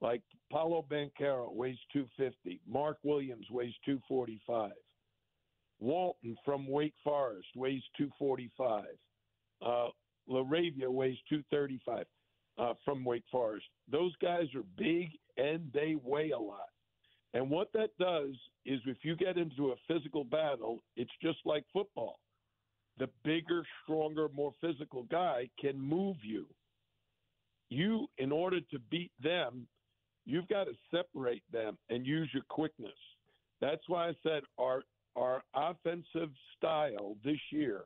Like 0.01 0.23
Paolo 0.51 0.85
Banchero 0.91 1.53
weighs 1.53 1.79
250. 1.93 2.61
Mark 2.67 2.99
Williams 3.03 3.47
weighs 3.51 3.75
245. 3.85 4.73
Walton 5.85 6.37
from 6.45 6.67
Wake 6.67 6.95
Forest 7.05 7.49
weighs 7.55 7.83
245. 7.99 8.85
Uh, 9.65 9.89
LaRavia 10.29 10.89
weighs 10.89 11.19
235 11.29 12.07
uh, 12.59 12.73
from 12.85 13.05
Wake 13.05 13.25
Forest. 13.31 13.67
Those 13.91 14.15
guys 14.23 14.47
are 14.55 14.65
big 14.79 15.11
and 15.37 15.71
they 15.75 15.97
weigh 16.03 16.31
a 16.31 16.39
lot. 16.39 16.69
And 17.35 17.51
what 17.51 17.69
that 17.75 17.91
does 17.99 18.35
is 18.65 18.81
if 18.87 18.99
you 19.03 19.15
get 19.17 19.37
into 19.37 19.73
a 19.73 19.75
physical 19.87 20.25
battle, 20.25 20.83
it's 20.97 21.11
just 21.21 21.39
like 21.45 21.65
football. 21.73 22.19
The 22.99 23.09
bigger, 23.25 23.65
stronger, 23.83 24.29
more 24.35 24.53
physical 24.61 25.03
guy 25.03 25.51
can 25.61 25.79
move 25.79 26.17
you. 26.23 26.47
You, 27.69 28.07
in 28.19 28.33
order 28.33 28.61
to 28.61 28.79
beat 28.91 29.11
them, 29.23 29.67
you've 30.25 30.49
got 30.49 30.65
to 30.65 30.73
separate 30.95 31.43
them 31.53 31.77
and 31.91 32.07
use 32.07 32.31
your 32.33 32.45
quickness. 32.49 32.93
That's 33.61 33.83
why 33.89 34.09
I 34.09 34.15
said 34.23 34.45
our 34.59 34.83
our 35.17 35.43
offensive 35.55 36.31
style 36.57 37.17
this 37.25 37.39
year, 37.51 37.83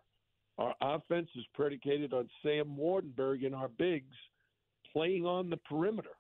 our 0.59 0.75
offense 0.81 1.29
is 1.37 1.45
predicated 1.55 2.13
on 2.13 2.29
Sam 2.43 2.77
Waardenburg 2.79 3.47
and 3.47 3.55
our 3.55 3.69
bigs 3.69 4.17
playing 4.93 5.25
on 5.25 5.51
the 5.51 5.57
perimeter, 5.59 6.17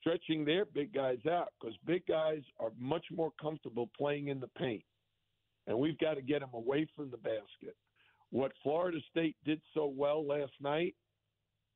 stretching 0.00 0.44
their 0.44 0.64
big 0.64 0.92
guys 0.92 1.18
out 1.30 1.48
because 1.60 1.76
big 1.86 2.06
guys 2.06 2.42
are 2.58 2.72
much 2.78 3.04
more 3.12 3.32
comfortable 3.40 3.88
playing 3.96 4.28
in 4.28 4.40
the 4.40 4.48
paint. 4.58 4.82
And 5.66 5.78
we've 5.78 5.98
got 5.98 6.14
to 6.14 6.22
get 6.22 6.40
them 6.40 6.50
away 6.54 6.86
from 6.96 7.10
the 7.10 7.16
basket. 7.16 7.76
What 8.30 8.52
Florida 8.62 8.98
State 9.10 9.36
did 9.44 9.60
so 9.74 9.86
well 9.86 10.26
last 10.26 10.52
night 10.60 10.94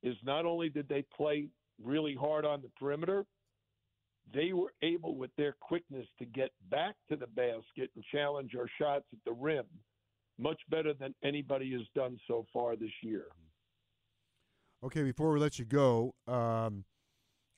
is 0.02 0.16
not 0.24 0.46
only 0.46 0.68
did 0.68 0.88
they 0.88 1.04
play 1.16 1.48
really 1.82 2.14
hard 2.14 2.44
on 2.44 2.62
the 2.62 2.70
perimeter, 2.78 3.24
they 4.32 4.52
were 4.52 4.72
able 4.82 5.16
with 5.16 5.30
their 5.36 5.54
quickness 5.60 6.06
to 6.18 6.24
get 6.24 6.50
back 6.70 6.94
to 7.08 7.16
the 7.16 7.26
basket 7.26 7.90
and 7.94 8.04
challenge 8.12 8.52
our 8.56 8.68
shots 8.78 9.04
at 9.12 9.18
the 9.24 9.32
rim 9.32 9.64
much 10.38 10.60
better 10.70 10.94
than 10.94 11.14
anybody 11.22 11.72
has 11.72 11.86
done 11.94 12.18
so 12.26 12.46
far 12.52 12.74
this 12.76 12.90
year. 13.02 13.26
Okay, 14.82 15.02
before 15.02 15.32
we 15.32 15.38
let 15.38 15.58
you 15.58 15.66
go, 15.66 16.14
um, 16.26 16.84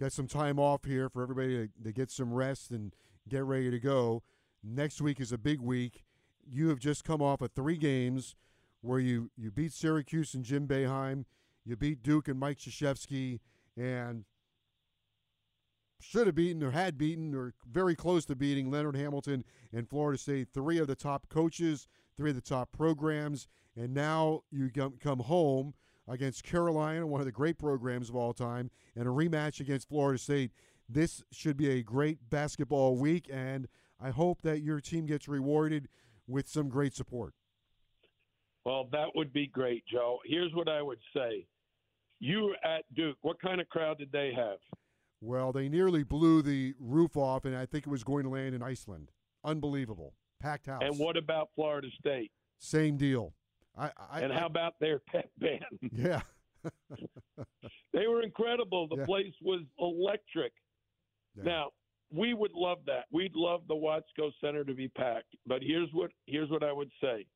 got 0.00 0.12
some 0.12 0.26
time 0.26 0.58
off 0.58 0.84
here 0.84 1.08
for 1.08 1.22
everybody 1.22 1.68
to, 1.68 1.84
to 1.84 1.92
get 1.92 2.10
some 2.10 2.32
rest 2.32 2.72
and 2.72 2.92
get 3.28 3.44
ready 3.44 3.70
to 3.70 3.78
go. 3.78 4.22
Next 4.64 5.00
week 5.00 5.20
is 5.20 5.30
a 5.30 5.38
big 5.38 5.60
week. 5.60 6.02
You 6.44 6.68
have 6.68 6.80
just 6.80 7.04
come 7.04 7.22
off 7.22 7.40
of 7.40 7.52
three 7.52 7.76
games 7.76 8.34
where 8.80 8.98
you, 8.98 9.30
you 9.36 9.52
beat 9.52 9.72
Syracuse 9.72 10.34
and 10.34 10.44
Jim 10.44 10.66
Boeheim, 10.66 11.24
you 11.64 11.76
beat 11.76 12.02
Duke 12.02 12.26
and 12.26 12.40
Mike 12.40 12.58
Krzyzewski, 12.58 13.38
and 13.76 14.24
should 16.02 16.26
have 16.26 16.34
beaten 16.34 16.62
or 16.62 16.72
had 16.72 16.98
beaten 16.98 17.34
or 17.34 17.54
very 17.70 17.94
close 17.94 18.24
to 18.26 18.36
beating 18.36 18.70
Leonard 18.70 18.96
Hamilton 18.96 19.44
and 19.72 19.88
Florida 19.88 20.18
State, 20.18 20.48
three 20.52 20.78
of 20.78 20.86
the 20.86 20.94
top 20.94 21.28
coaches, 21.28 21.86
three 22.16 22.30
of 22.30 22.36
the 22.36 22.42
top 22.42 22.72
programs, 22.72 23.48
and 23.76 23.94
now 23.94 24.42
you 24.50 24.70
come 24.70 25.20
home 25.20 25.74
against 26.08 26.44
Carolina, 26.44 27.06
one 27.06 27.20
of 27.20 27.26
the 27.26 27.32
great 27.32 27.58
programs 27.58 28.08
of 28.08 28.16
all 28.16 28.32
time, 28.32 28.70
and 28.96 29.06
a 29.06 29.10
rematch 29.10 29.60
against 29.60 29.88
Florida 29.88 30.18
State. 30.18 30.52
This 30.88 31.22
should 31.30 31.56
be 31.56 31.70
a 31.70 31.82
great 31.82 32.18
basketball 32.28 32.96
week, 32.96 33.30
and 33.32 33.68
I 34.00 34.10
hope 34.10 34.42
that 34.42 34.60
your 34.60 34.80
team 34.80 35.06
gets 35.06 35.28
rewarded 35.28 35.88
with 36.26 36.48
some 36.48 36.68
great 36.68 36.94
support. 36.94 37.34
Well, 38.64 38.88
that 38.92 39.08
would 39.14 39.32
be 39.32 39.46
great, 39.46 39.84
Joe. 39.90 40.18
Here's 40.24 40.52
what 40.54 40.68
I 40.68 40.82
would 40.82 41.00
say. 41.14 41.46
You 42.20 42.54
at 42.64 42.84
Duke. 42.94 43.16
What 43.22 43.40
kind 43.40 43.60
of 43.60 43.68
crowd 43.68 43.98
did 43.98 44.12
they 44.12 44.32
have? 44.36 44.58
Well, 45.24 45.52
they 45.52 45.68
nearly 45.68 46.02
blew 46.02 46.42
the 46.42 46.74
roof 46.80 47.16
off, 47.16 47.44
and 47.44 47.56
I 47.56 47.64
think 47.64 47.86
it 47.86 47.90
was 47.90 48.02
going 48.02 48.24
to 48.24 48.28
land 48.30 48.56
in 48.56 48.62
Iceland. 48.62 49.12
Unbelievable. 49.44 50.14
Packed 50.40 50.66
house. 50.66 50.82
And 50.84 50.98
what 50.98 51.16
about 51.16 51.50
Florida 51.54 51.86
State? 51.96 52.32
Same 52.58 52.96
deal. 52.96 53.32
I, 53.78 53.92
I, 54.10 54.20
and 54.22 54.32
how 54.32 54.42
I, 54.42 54.46
about 54.46 54.74
their 54.80 54.98
pet 54.98 55.30
band? 55.38 55.62
Yeah. 55.92 56.22
they 57.92 58.08
were 58.08 58.22
incredible. 58.22 58.88
The 58.88 58.96
Yeah. 58.98 59.06
place 59.06 59.32
was 59.40 59.60
electric. 59.78 60.52
Yeah. 61.36 61.44
Now, 61.44 61.70
we 62.10 62.34
would 62.34 62.52
love 62.52 62.78
that. 62.86 63.04
We'd 63.12 63.36
love 63.36 63.62
the 63.68 63.74
Watsco 63.74 64.32
Center 64.40 64.64
to 64.64 64.74
be 64.74 64.88
packed. 64.88 65.34
But 65.46 65.62
here's 65.62 65.88
what 65.92 66.10
here's 66.26 66.50
what 66.50 66.64
I 66.64 66.72
would 66.72 66.90
say. 67.00 67.26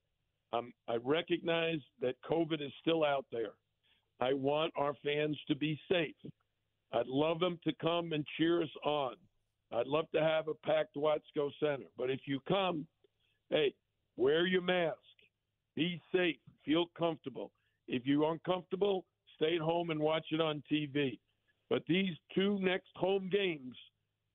Um, 0.52 0.72
I 0.88 0.96
recognize 0.96 1.78
that 2.00 2.16
COVID 2.28 2.60
is 2.60 2.72
still 2.80 3.04
out 3.04 3.26
there. 3.30 3.52
I 4.20 4.32
want 4.32 4.72
our 4.76 4.94
fans 5.04 5.38
to 5.48 5.54
be 5.54 5.78
safe. 5.90 6.14
I'd 6.92 7.06
love 7.06 7.40
them 7.40 7.58
to 7.64 7.72
come 7.80 8.12
and 8.12 8.24
cheer 8.36 8.62
us 8.62 8.70
on. 8.84 9.14
I'd 9.72 9.86
love 9.86 10.06
to 10.14 10.20
have 10.20 10.48
a 10.48 10.54
packed 10.54 10.96
Watsco 10.96 11.50
Center. 11.60 11.86
But 11.98 12.10
if 12.10 12.20
you 12.26 12.40
come, 12.48 12.86
hey, 13.50 13.74
wear 14.16 14.46
your 14.46 14.62
mask. 14.62 14.96
Be 15.74 16.00
safe. 16.14 16.36
Feel 16.64 16.86
comfortable. 16.96 17.50
If 17.88 18.06
you're 18.06 18.30
uncomfortable, 18.32 19.04
stay 19.36 19.56
at 19.56 19.60
home 19.60 19.90
and 19.90 20.00
watch 20.00 20.26
it 20.30 20.40
on 20.40 20.62
TV. 20.70 21.18
But 21.68 21.82
these 21.88 22.14
two 22.34 22.58
next 22.60 22.90
home 22.94 23.28
games 23.30 23.76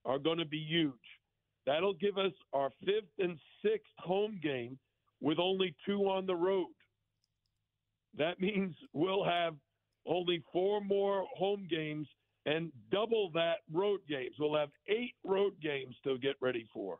are 0.06 0.20
going 0.20 0.38
to 0.38 0.46
be 0.46 0.60
huge. 0.60 0.94
That'll 1.66 1.94
give 1.94 2.18
us 2.18 2.34
our 2.54 2.72
fifth 2.84 3.12
and 3.20 3.38
sixth 3.64 3.94
home 4.00 4.40
game 4.42 4.78
with 5.22 5.40
only 5.40 5.76
two 5.86 6.10
on 6.10 6.26
the 6.26 6.36
road. 6.36 6.68
That 8.18 8.40
means 8.42 8.76
we'll 8.94 9.24
have 9.24 9.56
only 10.06 10.44
four 10.52 10.82
more 10.82 11.26
home 11.36 11.68
games 11.70 12.08
and 12.46 12.72
double 12.92 13.32
that 13.34 13.58
road 13.72 14.02
games. 14.10 14.36
We'll 14.40 14.56
have 14.56 14.70
eight 14.88 15.14
road 15.24 15.54
games 15.62 15.96
to 16.04 16.18
get 16.18 16.36
ready 16.42 16.68
for. 16.74 17.00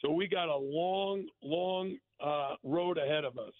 So 0.00 0.10
we 0.10 0.26
got 0.26 0.48
a 0.48 0.56
long, 0.56 1.26
long 1.42 1.96
uh, 2.20 2.56
road 2.62 2.98
ahead 2.98 3.24
of 3.24 3.38
us. 3.38 3.54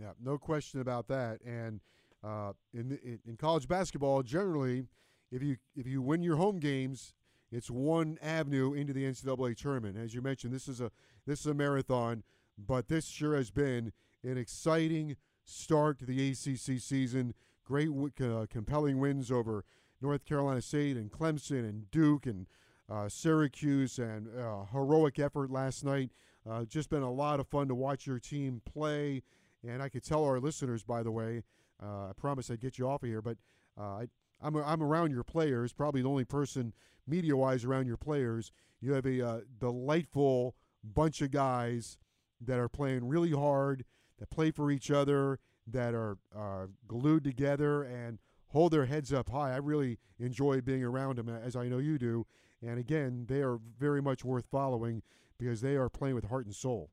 Yeah, 0.00 0.12
no 0.22 0.38
question 0.38 0.80
about 0.80 1.08
that. 1.08 1.40
And 1.44 1.80
uh, 2.22 2.52
in, 2.72 2.98
in 3.26 3.36
college 3.36 3.68
basketball, 3.68 4.22
generally, 4.22 4.86
if 5.30 5.42
you 5.42 5.56
if 5.76 5.86
you 5.86 6.00
win 6.00 6.22
your 6.22 6.36
home 6.36 6.58
games, 6.58 7.12
it's 7.52 7.70
one 7.70 8.18
avenue 8.22 8.72
into 8.72 8.92
the 8.92 9.04
NCAA 9.04 9.56
tournament. 9.56 9.96
As 9.96 10.14
you 10.14 10.22
mentioned, 10.22 10.52
this 10.52 10.68
is 10.68 10.80
a 10.80 10.90
this 11.26 11.40
is 11.40 11.46
a 11.46 11.54
marathon, 11.54 12.22
but 12.58 12.88
this 12.88 13.06
sure 13.06 13.36
has 13.36 13.50
been 13.50 13.92
an 14.22 14.38
exciting 14.38 15.16
start 15.44 15.98
to 15.98 16.06
the 16.06 16.30
ACC 16.30 16.80
season. 16.80 17.34
Great, 17.64 17.88
uh, 18.20 18.46
compelling 18.50 18.98
wins 18.98 19.30
over 19.30 19.64
North 20.00 20.24
Carolina 20.24 20.60
State 20.60 20.96
and 20.96 21.10
Clemson 21.10 21.60
and 21.60 21.90
Duke 21.90 22.26
and 22.26 22.46
uh, 22.90 23.08
Syracuse 23.08 23.98
and 23.98 24.28
uh, 24.38 24.64
heroic 24.72 25.18
effort 25.18 25.50
last 25.50 25.84
night. 25.84 26.10
Uh, 26.48 26.64
just 26.64 26.90
been 26.90 27.02
a 27.02 27.10
lot 27.10 27.40
of 27.40 27.48
fun 27.48 27.68
to 27.68 27.74
watch 27.74 28.06
your 28.06 28.18
team 28.18 28.60
play. 28.70 29.22
And 29.66 29.82
I 29.82 29.88
could 29.88 30.04
tell 30.04 30.24
our 30.24 30.40
listeners, 30.40 30.82
by 30.82 31.02
the 31.02 31.10
way, 31.10 31.42
uh, 31.82 32.10
I 32.10 32.12
promise 32.16 32.50
I'd 32.50 32.60
get 32.60 32.78
you 32.78 32.88
off 32.88 33.02
of 33.02 33.08
here, 33.08 33.22
but 33.22 33.38
uh, 33.78 33.82
I, 33.82 34.08
I'm, 34.42 34.56
I'm 34.56 34.82
around 34.82 35.10
your 35.10 35.24
players, 35.24 35.72
probably 35.72 36.02
the 36.02 36.08
only 36.08 36.24
person 36.24 36.74
media 37.06 37.36
wise 37.36 37.64
around 37.64 37.86
your 37.86 37.96
players. 37.96 38.52
You 38.80 38.92
have 38.92 39.06
a 39.06 39.26
uh, 39.26 39.40
delightful 39.58 40.54
bunch 40.82 41.22
of 41.22 41.30
guys 41.30 41.96
that 42.40 42.58
are 42.58 42.68
playing 42.68 43.08
really 43.08 43.32
hard, 43.32 43.86
that 44.18 44.28
play 44.28 44.50
for 44.50 44.70
each 44.70 44.90
other, 44.90 45.38
that 45.66 45.94
are 45.94 46.18
uh, 46.36 46.66
glued 46.86 47.24
together 47.24 47.82
and 47.82 48.18
hold 48.48 48.72
their 48.72 48.86
heads 48.86 49.12
up 49.12 49.30
high. 49.30 49.52
I 49.52 49.56
really 49.56 49.98
enjoy 50.18 50.60
being 50.60 50.84
around 50.84 51.16
them, 51.16 51.28
as 51.28 51.56
I 51.56 51.68
know 51.68 51.78
you 51.78 51.98
do. 51.98 52.26
And 52.62 52.78
again, 52.78 53.26
they 53.28 53.42
are 53.42 53.58
very 53.78 54.00
much 54.00 54.24
worth 54.24 54.46
following 54.50 55.02
because 55.38 55.60
they 55.60 55.76
are 55.76 55.88
playing 55.88 56.14
with 56.14 56.24
heart 56.24 56.46
and 56.46 56.54
soul. 56.54 56.90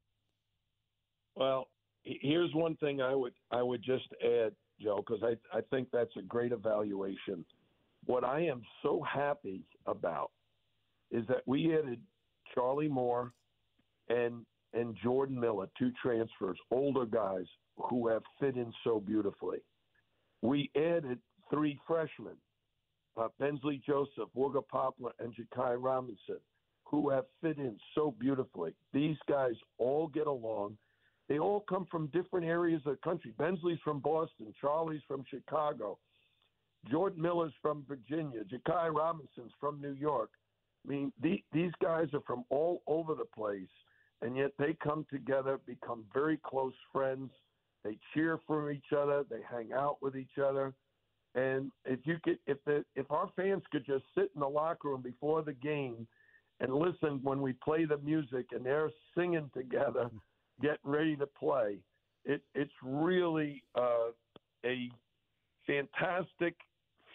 Well, 1.36 1.68
here's 2.04 2.54
one 2.54 2.76
thing 2.78 3.02
I 3.02 3.16
would 3.16 3.34
I 3.52 3.62
would 3.62 3.82
just 3.84 4.08
add, 4.24 4.54
Joe, 4.82 5.04
because 5.06 5.24
I 5.24 5.58
I 5.58 5.62
think 5.70 5.90
that's 5.92 6.16
a 6.18 6.22
great 6.22 6.52
evaluation. 6.52 7.46
What 8.06 8.24
I 8.24 8.42
am 8.42 8.64
so 8.82 9.04
happy 9.04 9.62
about 9.86 10.32
is 11.12 11.26
that 11.28 11.44
we 11.46 11.78
added 11.78 12.02
Charlie 12.54 12.90
Moore 12.90 13.34
and 14.10 14.46
and 14.74 14.96
Jordan 15.04 15.40
Miller, 15.40 15.70
two 15.78 15.92
transfers, 16.02 16.58
older 16.72 17.06
guys 17.06 17.46
who 17.90 18.08
have 18.08 18.24
fit 18.40 18.56
in 18.56 18.72
so 18.84 19.00
beautifully. 19.00 19.60
We 20.42 20.70
added 20.76 21.20
three 21.50 21.80
freshmen, 21.86 22.36
uh, 23.18 23.28
Bensley 23.40 23.82
Joseph, 23.86 24.30
Wooga 24.36 24.68
Poplar, 24.68 25.12
and 25.20 25.34
Jakai 25.36 25.76
Robinson, 25.78 26.40
who 26.84 27.10
have 27.10 27.26
fit 27.42 27.58
in 27.58 27.78
so 27.96 28.16
beautifully. 28.20 28.74
These 28.94 29.18
guys 29.28 29.54
all 29.78 30.08
get 30.08 30.28
along. 30.28 30.78
They 31.30 31.40
all 31.40 31.62
come 31.70 31.88
from 31.90 32.08
different 32.08 32.46
areas 32.46 32.82
of 32.86 32.94
the 32.94 33.02
country. 33.10 33.34
Bensley's 33.38 33.80
from 33.84 34.00
Boston, 34.00 34.54
Charlie's 34.60 35.02
from 35.08 35.24
Chicago, 35.30 35.98
Jordan 36.90 37.22
Miller's 37.22 37.54
from 37.62 37.86
Virginia, 37.88 38.42
Jakai 38.44 38.94
Robinson's 38.94 39.52
from 39.60 39.80
New 39.80 39.94
York. 39.94 40.32
I 40.86 40.90
mean, 40.90 41.14
the, 41.22 41.44
these 41.54 41.72
guys 41.82 42.08
are 42.14 42.22
from 42.26 42.44
all 42.50 42.82
over 42.88 43.14
the 43.14 43.26
place, 43.26 43.70
and 44.22 44.36
yet 44.36 44.52
they 44.58 44.76
come 44.84 45.06
together, 45.12 45.60
become 45.66 46.06
very 46.14 46.38
close 46.44 46.74
friends. 46.92 47.30
They 47.84 47.98
cheer 48.14 48.40
for 48.46 48.72
each 48.72 48.94
other. 48.96 49.24
They 49.30 49.40
hang 49.50 49.74
out 49.74 49.98
with 50.02 50.16
each 50.16 50.38
other. 50.44 50.74
And 51.34 51.72
if 51.86 52.00
you 52.04 52.18
could, 52.24 52.38
if 52.46 52.58
the 52.66 52.84
if 52.96 53.10
our 53.10 53.30
fans 53.36 53.64
could 53.72 53.86
just 53.86 54.04
sit 54.16 54.32
in 54.36 54.42
the 54.42 54.48
locker 54.48 54.90
room 54.90 55.02
before 55.02 55.42
the 55.42 55.54
game 55.54 56.08
and 56.60 56.74
listen 56.74 57.20
when 57.24 57.42
we 57.42 57.54
play 57.54 57.86
the 57.86 57.98
music 58.00 58.48
and 58.52 58.66
they're 58.66 58.92
singing 59.18 59.50
together, 59.54 60.10
getting 60.62 60.78
ready 60.84 61.16
to 61.16 61.26
play, 61.26 61.78
it 62.26 62.42
it's 62.54 62.74
really 62.84 63.64
uh, 63.76 64.10
a 64.66 64.90
fantastic 65.66 66.56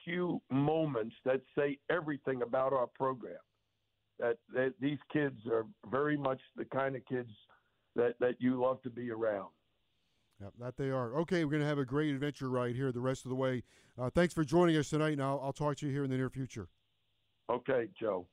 few 0.04 0.40
moments 0.50 1.14
that 1.24 1.42
say 1.56 1.78
everything 1.90 2.42
about 2.42 2.72
our 2.72 2.86
program. 2.86 3.36
That, 4.18 4.38
that 4.54 4.72
these 4.80 4.98
kids 5.12 5.36
are 5.52 5.66
very 5.90 6.16
much 6.16 6.40
the 6.56 6.64
kind 6.64 6.96
of 6.96 7.04
kids 7.04 7.28
that 7.96 8.14
that 8.18 8.36
you 8.38 8.58
love 8.58 8.80
to 8.82 8.90
be 8.90 9.10
around. 9.10 9.50
Yep, 10.40 10.52
that 10.60 10.76
they 10.76 10.90
are. 10.90 11.14
Okay, 11.20 11.44
we're 11.44 11.52
going 11.52 11.62
to 11.62 11.68
have 11.68 11.78
a 11.78 11.84
great 11.84 12.14
adventure 12.14 12.50
ride 12.50 12.76
here 12.76 12.92
the 12.92 13.00
rest 13.00 13.24
of 13.24 13.30
the 13.30 13.34
way. 13.34 13.62
Uh, 13.98 14.10
thanks 14.10 14.34
for 14.34 14.44
joining 14.44 14.76
us 14.76 14.90
tonight, 14.90 15.12
and 15.12 15.22
I'll, 15.22 15.40
I'll, 15.42 15.52
talk 15.52 15.76
to 15.78 15.86
you 15.86 15.92
here 15.92 16.04
in 16.04 16.10
the 16.10 16.16
near 16.16 16.28
future. 16.28 16.68
Okay, 17.50 17.88
Joe. 17.98 18.26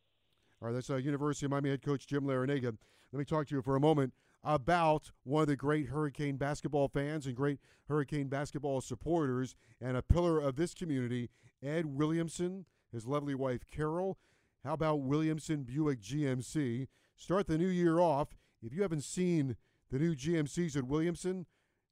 All 0.62 0.68
right, 0.68 0.74
that's 0.74 0.89
uh, 0.89 0.97
University 0.97 1.45
of 1.45 1.51
Miami 1.51 1.70
head 1.70 1.82
coach 1.82 2.06
Jim 2.06 2.24
Larrañaga. 2.24 2.76
Let 3.14 3.20
me 3.20 3.24
talk 3.24 3.47
to 3.47 3.56
you 3.56 3.62
for 3.62 3.78
a 3.78 3.80
moment 3.80 4.14
about 4.43 5.12
one 5.24 5.43
of 5.43 5.47
the 5.47 5.56
great 5.56 5.88
Hurricane 5.88 6.36
basketball 6.36 6.89
fans 6.89 7.26
and 7.26 7.36
great 7.36 7.60
Hurricane 7.88 8.28
basketball 8.28 8.82
supporters 8.82 9.56
and 9.80 9.95
a 9.95 10.01
pillar 10.01 10.39
of 10.39 10.58
this 10.58 10.74
community, 10.74 11.30
Ed 11.62 11.86
Williamson, 11.86 12.66
his 12.91 13.06
lovely 13.06 13.36
wife 13.36 13.62
Carol. 13.72 14.18
How 14.66 14.74
about 14.74 15.01
Williamson 15.01 15.64
Buick 15.64 16.01
GMC? 16.01 16.88
Start 17.16 17.47
the 17.47 17.58
new 17.58 17.68
year 17.68 17.99
off. 17.99 18.36
If 18.62 18.74
you 18.74 18.82
haven't 18.82 19.04
seen 19.04 19.56
the 19.91 19.99
new 19.99 20.16
GMCs 20.16 20.76
at 20.76 20.86
Williamson, 20.86 21.45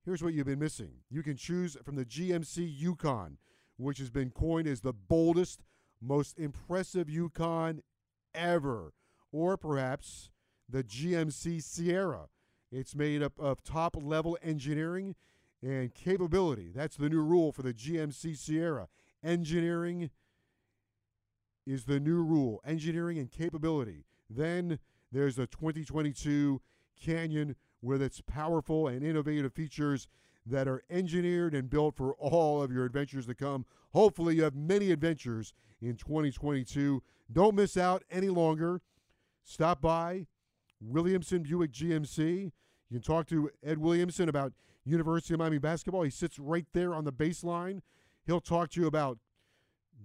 Here's 0.04 0.24
what 0.24 0.34
you've 0.34 0.48
been 0.48 0.60
missing. 0.60 0.94
You 1.10 1.22
can 1.22 1.38
choose 1.38 1.78
from 1.84 1.96
the 1.96 2.06
GMC 2.06 2.68
Yukon, 2.68 3.38
which 3.78 4.00
has 4.00 4.10
been 4.10 4.32
coined 4.32 4.68
as 4.68 4.82
the 4.82 4.94
boldest, 4.94 5.62
most 6.02 6.40
impressive 6.40 7.10
Yukon 7.10 7.82
ever, 8.34 8.94
or 9.32 9.58
perhaps 9.58 10.32
the 10.68 10.84
GMC 10.84 11.62
Sierra. 11.62 12.30
It's 12.72 12.96
made 12.96 13.22
up 13.22 13.40
of 13.40 13.64
top 13.64 13.96
level 14.02 14.38
engineering 14.42 15.16
and 15.62 15.94
capability. 15.94 16.72
That's 16.74 16.96
the 16.96 17.10
new 17.10 17.22
rule 17.22 17.52
for 17.52 17.62
the 17.62 17.74
GMC 17.74 18.36
Sierra. 18.38 18.88
Engineering 19.24 20.10
is 21.68 21.86
the 21.86 22.00
new 22.00 22.24
rule. 22.24 22.60
Engineering 22.66 23.20
and 23.20 23.30
capability. 23.30 24.06
Then 24.30 24.80
there's 25.12 25.36
the 25.36 25.46
2022 25.46 26.62
Canyon 27.00 27.56
with 27.82 28.02
its 28.02 28.22
powerful 28.22 28.88
and 28.88 29.04
innovative 29.04 29.54
features 29.54 30.08
that 30.46 30.68
are 30.68 30.84
engineered 30.90 31.54
and 31.54 31.70
built 31.70 31.96
for 31.96 32.14
all 32.14 32.62
of 32.62 32.72
your 32.72 32.86
adventures 32.86 33.26
to 33.28 33.36
come. 33.36 33.66
Hopefully, 33.94 34.36
you 34.36 34.44
have 34.44 34.56
many 34.56 34.92
adventures 34.92 35.54
in 35.82 35.96
2022. 35.96 37.02
Don't 37.32 37.56
miss 37.56 37.78
out 37.78 38.04
any 38.10 38.30
longer. 38.30 38.82
Stop 39.44 39.82
by 39.82 40.28
Williamson 40.80 41.44
Buick 41.44 41.72
GMC. 41.72 42.52
You 42.90 43.00
can 43.00 43.02
talk 43.02 43.28
to 43.28 43.50
Ed 43.64 43.78
Williamson 43.78 44.30
about 44.30 44.54
University 44.84 45.34
of 45.34 45.40
Miami 45.40 45.60
basketball. 45.60 46.04
He 46.04 46.10
sits 46.10 46.40
right 46.40 46.66
there 46.74 46.94
on 46.94 47.06
the 47.06 47.14
baseline. 47.14 47.82
He'll 48.26 48.42
talk 48.42 48.70
to 48.72 48.82
you 48.82 48.88
about 48.88 49.20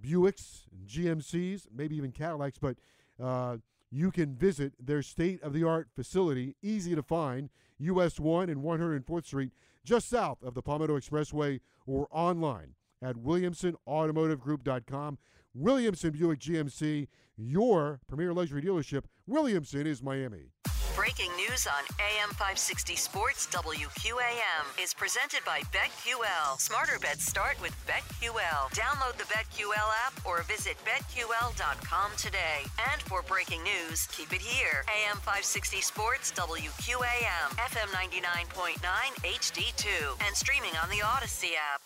Buicks 0.00 0.62
GMCs, 0.86 1.68
maybe 1.74 1.96
even 1.96 2.12
Cadillacs, 2.12 2.58
but 2.58 2.76
uh, 3.22 3.56
you 3.90 4.10
can 4.10 4.34
visit 4.34 4.72
their 4.78 5.02
state 5.02 5.42
of 5.42 5.52
the 5.52 5.64
art 5.64 5.88
facility, 5.94 6.56
easy 6.62 6.94
to 6.94 7.02
find, 7.02 7.50
US 7.78 8.18
1 8.18 8.48
and 8.48 8.62
104th 8.62 9.26
Street, 9.26 9.52
just 9.84 10.08
south 10.08 10.42
of 10.42 10.54
the 10.54 10.62
Palmetto 10.62 10.98
Expressway, 10.98 11.60
or 11.86 12.08
online 12.10 12.74
at 13.02 13.16
WilliamsonAutomotiveGroup.com. 13.16 15.18
Williamson 15.54 16.10
Buick 16.10 16.40
GMC, 16.40 17.06
your 17.36 18.00
premier 18.06 18.32
luxury 18.34 18.62
dealership. 18.62 19.04
Williamson 19.26 19.86
is 19.86 20.02
Miami. 20.02 20.52
Breaking 20.96 21.30
news 21.36 21.66
on 21.66 21.84
AM 22.00 22.30
560 22.40 22.96
Sports 22.96 23.46
WQAM 23.52 24.64
is 24.82 24.94
presented 24.94 25.44
by 25.44 25.60
BetQL. 25.68 26.58
Smarter 26.58 26.98
bets 26.98 27.22
start 27.22 27.60
with 27.60 27.76
BetQL. 27.86 28.72
Download 28.72 29.14
the 29.18 29.24
BetQL 29.24 29.92
app 30.06 30.14
or 30.24 30.40
visit 30.44 30.76
BetQL.com 30.86 32.12
today. 32.16 32.64
And 32.90 33.02
for 33.02 33.20
breaking 33.20 33.62
news, 33.62 34.06
keep 34.06 34.32
it 34.32 34.40
here. 34.40 34.86
AM 34.88 35.18
560 35.18 35.82
Sports 35.82 36.32
WQAM, 36.32 37.48
FM 37.60 37.88
99.9 37.92 38.80
HD2, 38.80 40.26
and 40.26 40.34
streaming 40.34 40.72
on 40.82 40.88
the 40.88 41.04
Audacy 41.04 41.52
app. 41.74 41.82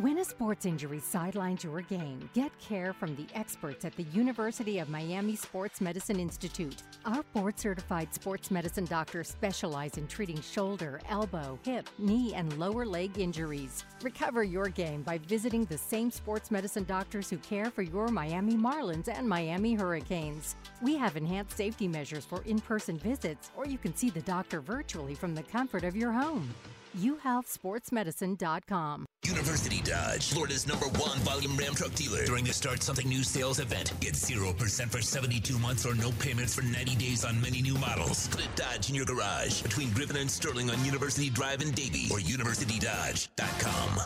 When 0.00 0.16
a 0.16 0.24
sports 0.24 0.64
injury 0.64 0.98
sidelines 0.98 1.62
your 1.62 1.82
game, 1.82 2.30
get 2.32 2.58
care 2.58 2.94
from 2.94 3.14
the 3.16 3.26
experts 3.34 3.84
at 3.84 3.94
the 3.96 4.04
University 4.14 4.78
of 4.78 4.88
Miami 4.88 5.36
Sports 5.36 5.82
Medicine 5.82 6.18
Institute. 6.18 6.76
Our 7.04 7.22
board 7.34 7.60
certified 7.60 8.14
sports 8.14 8.50
medicine 8.50 8.86
doctors 8.86 9.28
specialize 9.28 9.98
in 9.98 10.06
treating 10.06 10.40
shoulder, 10.40 11.02
elbow, 11.10 11.58
hip, 11.64 11.86
knee, 11.98 12.32
and 12.32 12.50
lower 12.58 12.86
leg 12.86 13.18
injuries. 13.18 13.84
Recover 14.00 14.42
your 14.42 14.70
game 14.70 15.02
by 15.02 15.18
visiting 15.18 15.66
the 15.66 15.76
same 15.76 16.10
sports 16.10 16.50
medicine 16.50 16.84
doctors 16.84 17.28
who 17.28 17.36
care 17.36 17.70
for 17.70 17.82
your 17.82 18.08
Miami 18.08 18.54
Marlins 18.54 19.08
and 19.08 19.28
Miami 19.28 19.74
Hurricanes. 19.74 20.56
We 20.80 20.96
have 20.96 21.18
enhanced 21.18 21.58
safety 21.58 21.86
measures 21.86 22.24
for 22.24 22.40
in 22.44 22.58
person 22.60 22.96
visits, 22.96 23.50
or 23.54 23.66
you 23.66 23.76
can 23.76 23.94
see 23.94 24.08
the 24.08 24.22
doctor 24.22 24.62
virtually 24.62 25.14
from 25.14 25.34
the 25.34 25.42
comfort 25.42 25.84
of 25.84 25.94
your 25.94 26.12
home 26.12 26.48
uhealthsportsmedicine.com. 26.96 29.06
University 29.24 29.82
Dodge, 29.82 30.32
Florida's 30.32 30.66
number 30.66 30.86
one 30.98 31.18
volume 31.18 31.56
Ram 31.56 31.74
truck 31.74 31.94
dealer. 31.94 32.24
During 32.24 32.44
the 32.44 32.52
Start 32.52 32.82
Something 32.82 33.08
New 33.08 33.22
sales 33.22 33.60
event, 33.60 33.92
get 34.00 34.14
0% 34.14 34.90
for 34.90 35.02
72 35.02 35.58
months 35.58 35.86
or 35.86 35.94
no 35.94 36.10
payments 36.12 36.54
for 36.54 36.62
90 36.62 36.96
days 36.96 37.24
on 37.24 37.40
many 37.40 37.62
new 37.62 37.74
models. 37.74 38.28
Put 38.28 38.44
a 38.44 38.48
Dodge 38.56 38.88
in 38.88 38.94
your 38.94 39.04
garage 39.04 39.62
between 39.62 39.92
Griffin 39.92 40.16
and 40.16 40.30
Sterling 40.30 40.70
on 40.70 40.84
University 40.84 41.30
Drive 41.30 41.62
in 41.62 41.70
Davie 41.72 42.08
or 42.10 42.18
universitydodge.com. 42.18 44.00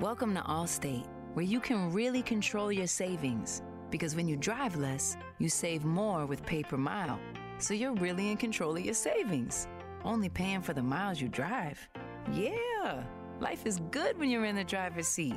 Welcome 0.00 0.34
to 0.34 0.40
Allstate, 0.42 1.06
where 1.34 1.44
you 1.44 1.60
can 1.60 1.92
really 1.92 2.22
control 2.22 2.70
your 2.70 2.86
savings. 2.86 3.62
Because 3.90 4.16
when 4.16 4.28
you 4.28 4.36
drive 4.36 4.76
less, 4.76 5.16
you 5.38 5.48
save 5.48 5.84
more 5.84 6.26
with 6.26 6.44
pay 6.44 6.62
per 6.62 6.76
mile. 6.76 7.18
So 7.58 7.72
you're 7.72 7.94
really 7.94 8.30
in 8.30 8.36
control 8.36 8.76
of 8.76 8.84
your 8.84 8.94
savings, 8.94 9.66
only 10.04 10.28
paying 10.28 10.60
for 10.60 10.74
the 10.74 10.82
miles 10.82 11.20
you 11.20 11.28
drive. 11.28 11.88
Yeah, 12.32 13.04
life 13.40 13.66
is 13.66 13.80
good 13.90 14.18
when 14.18 14.30
you're 14.30 14.44
in 14.44 14.56
the 14.56 14.64
driver's 14.64 15.06
seat. 15.06 15.36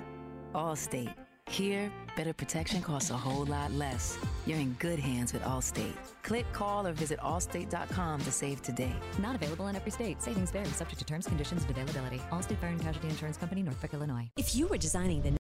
Allstate. 0.55 1.13
Here, 1.47 1.91
better 2.15 2.33
protection 2.33 2.81
costs 2.81 3.09
a 3.09 3.17
whole 3.17 3.45
lot 3.45 3.71
less. 3.71 4.17
You're 4.45 4.59
in 4.59 4.73
good 4.73 4.99
hands 4.99 5.33
with 5.33 5.41
Allstate. 5.43 5.95
Click, 6.23 6.51
call, 6.53 6.85
or 6.85 6.93
visit 6.93 7.19
allstate.com 7.19 8.21
to 8.21 8.31
save 8.31 8.61
today. 8.61 8.93
Not 9.19 9.35
available 9.35 9.67
in 9.67 9.75
every 9.75 9.91
state. 9.91 10.21
Savings 10.21 10.51
vary, 10.51 10.65
subject 10.65 10.99
to 10.99 11.05
terms, 11.05 11.27
conditions, 11.27 11.63
and 11.63 11.71
availability. 11.71 12.19
Allstate 12.31 12.57
Fire 12.57 12.69
and 12.69 12.81
Casualty 12.81 13.09
Insurance 13.09 13.37
Company, 13.37 13.63
Northbrook, 13.63 13.93
Illinois. 13.93 14.29
If 14.37 14.55
you 14.55 14.67
were 14.67 14.77
designing 14.77 15.21
the 15.21 15.39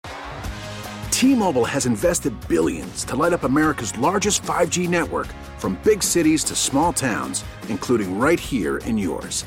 T-Mobile 1.16 1.64
has 1.64 1.86
invested 1.86 2.34
billions 2.46 3.02
to 3.04 3.16
light 3.16 3.32
up 3.32 3.44
America's 3.44 3.96
largest 3.96 4.42
5G 4.42 4.86
network 4.86 5.28
from 5.56 5.78
big 5.82 6.02
cities 6.02 6.44
to 6.44 6.54
small 6.54 6.92
towns, 6.92 7.42
including 7.70 8.18
right 8.18 8.38
here 8.38 8.76
in 8.78 8.98
yours. 8.98 9.46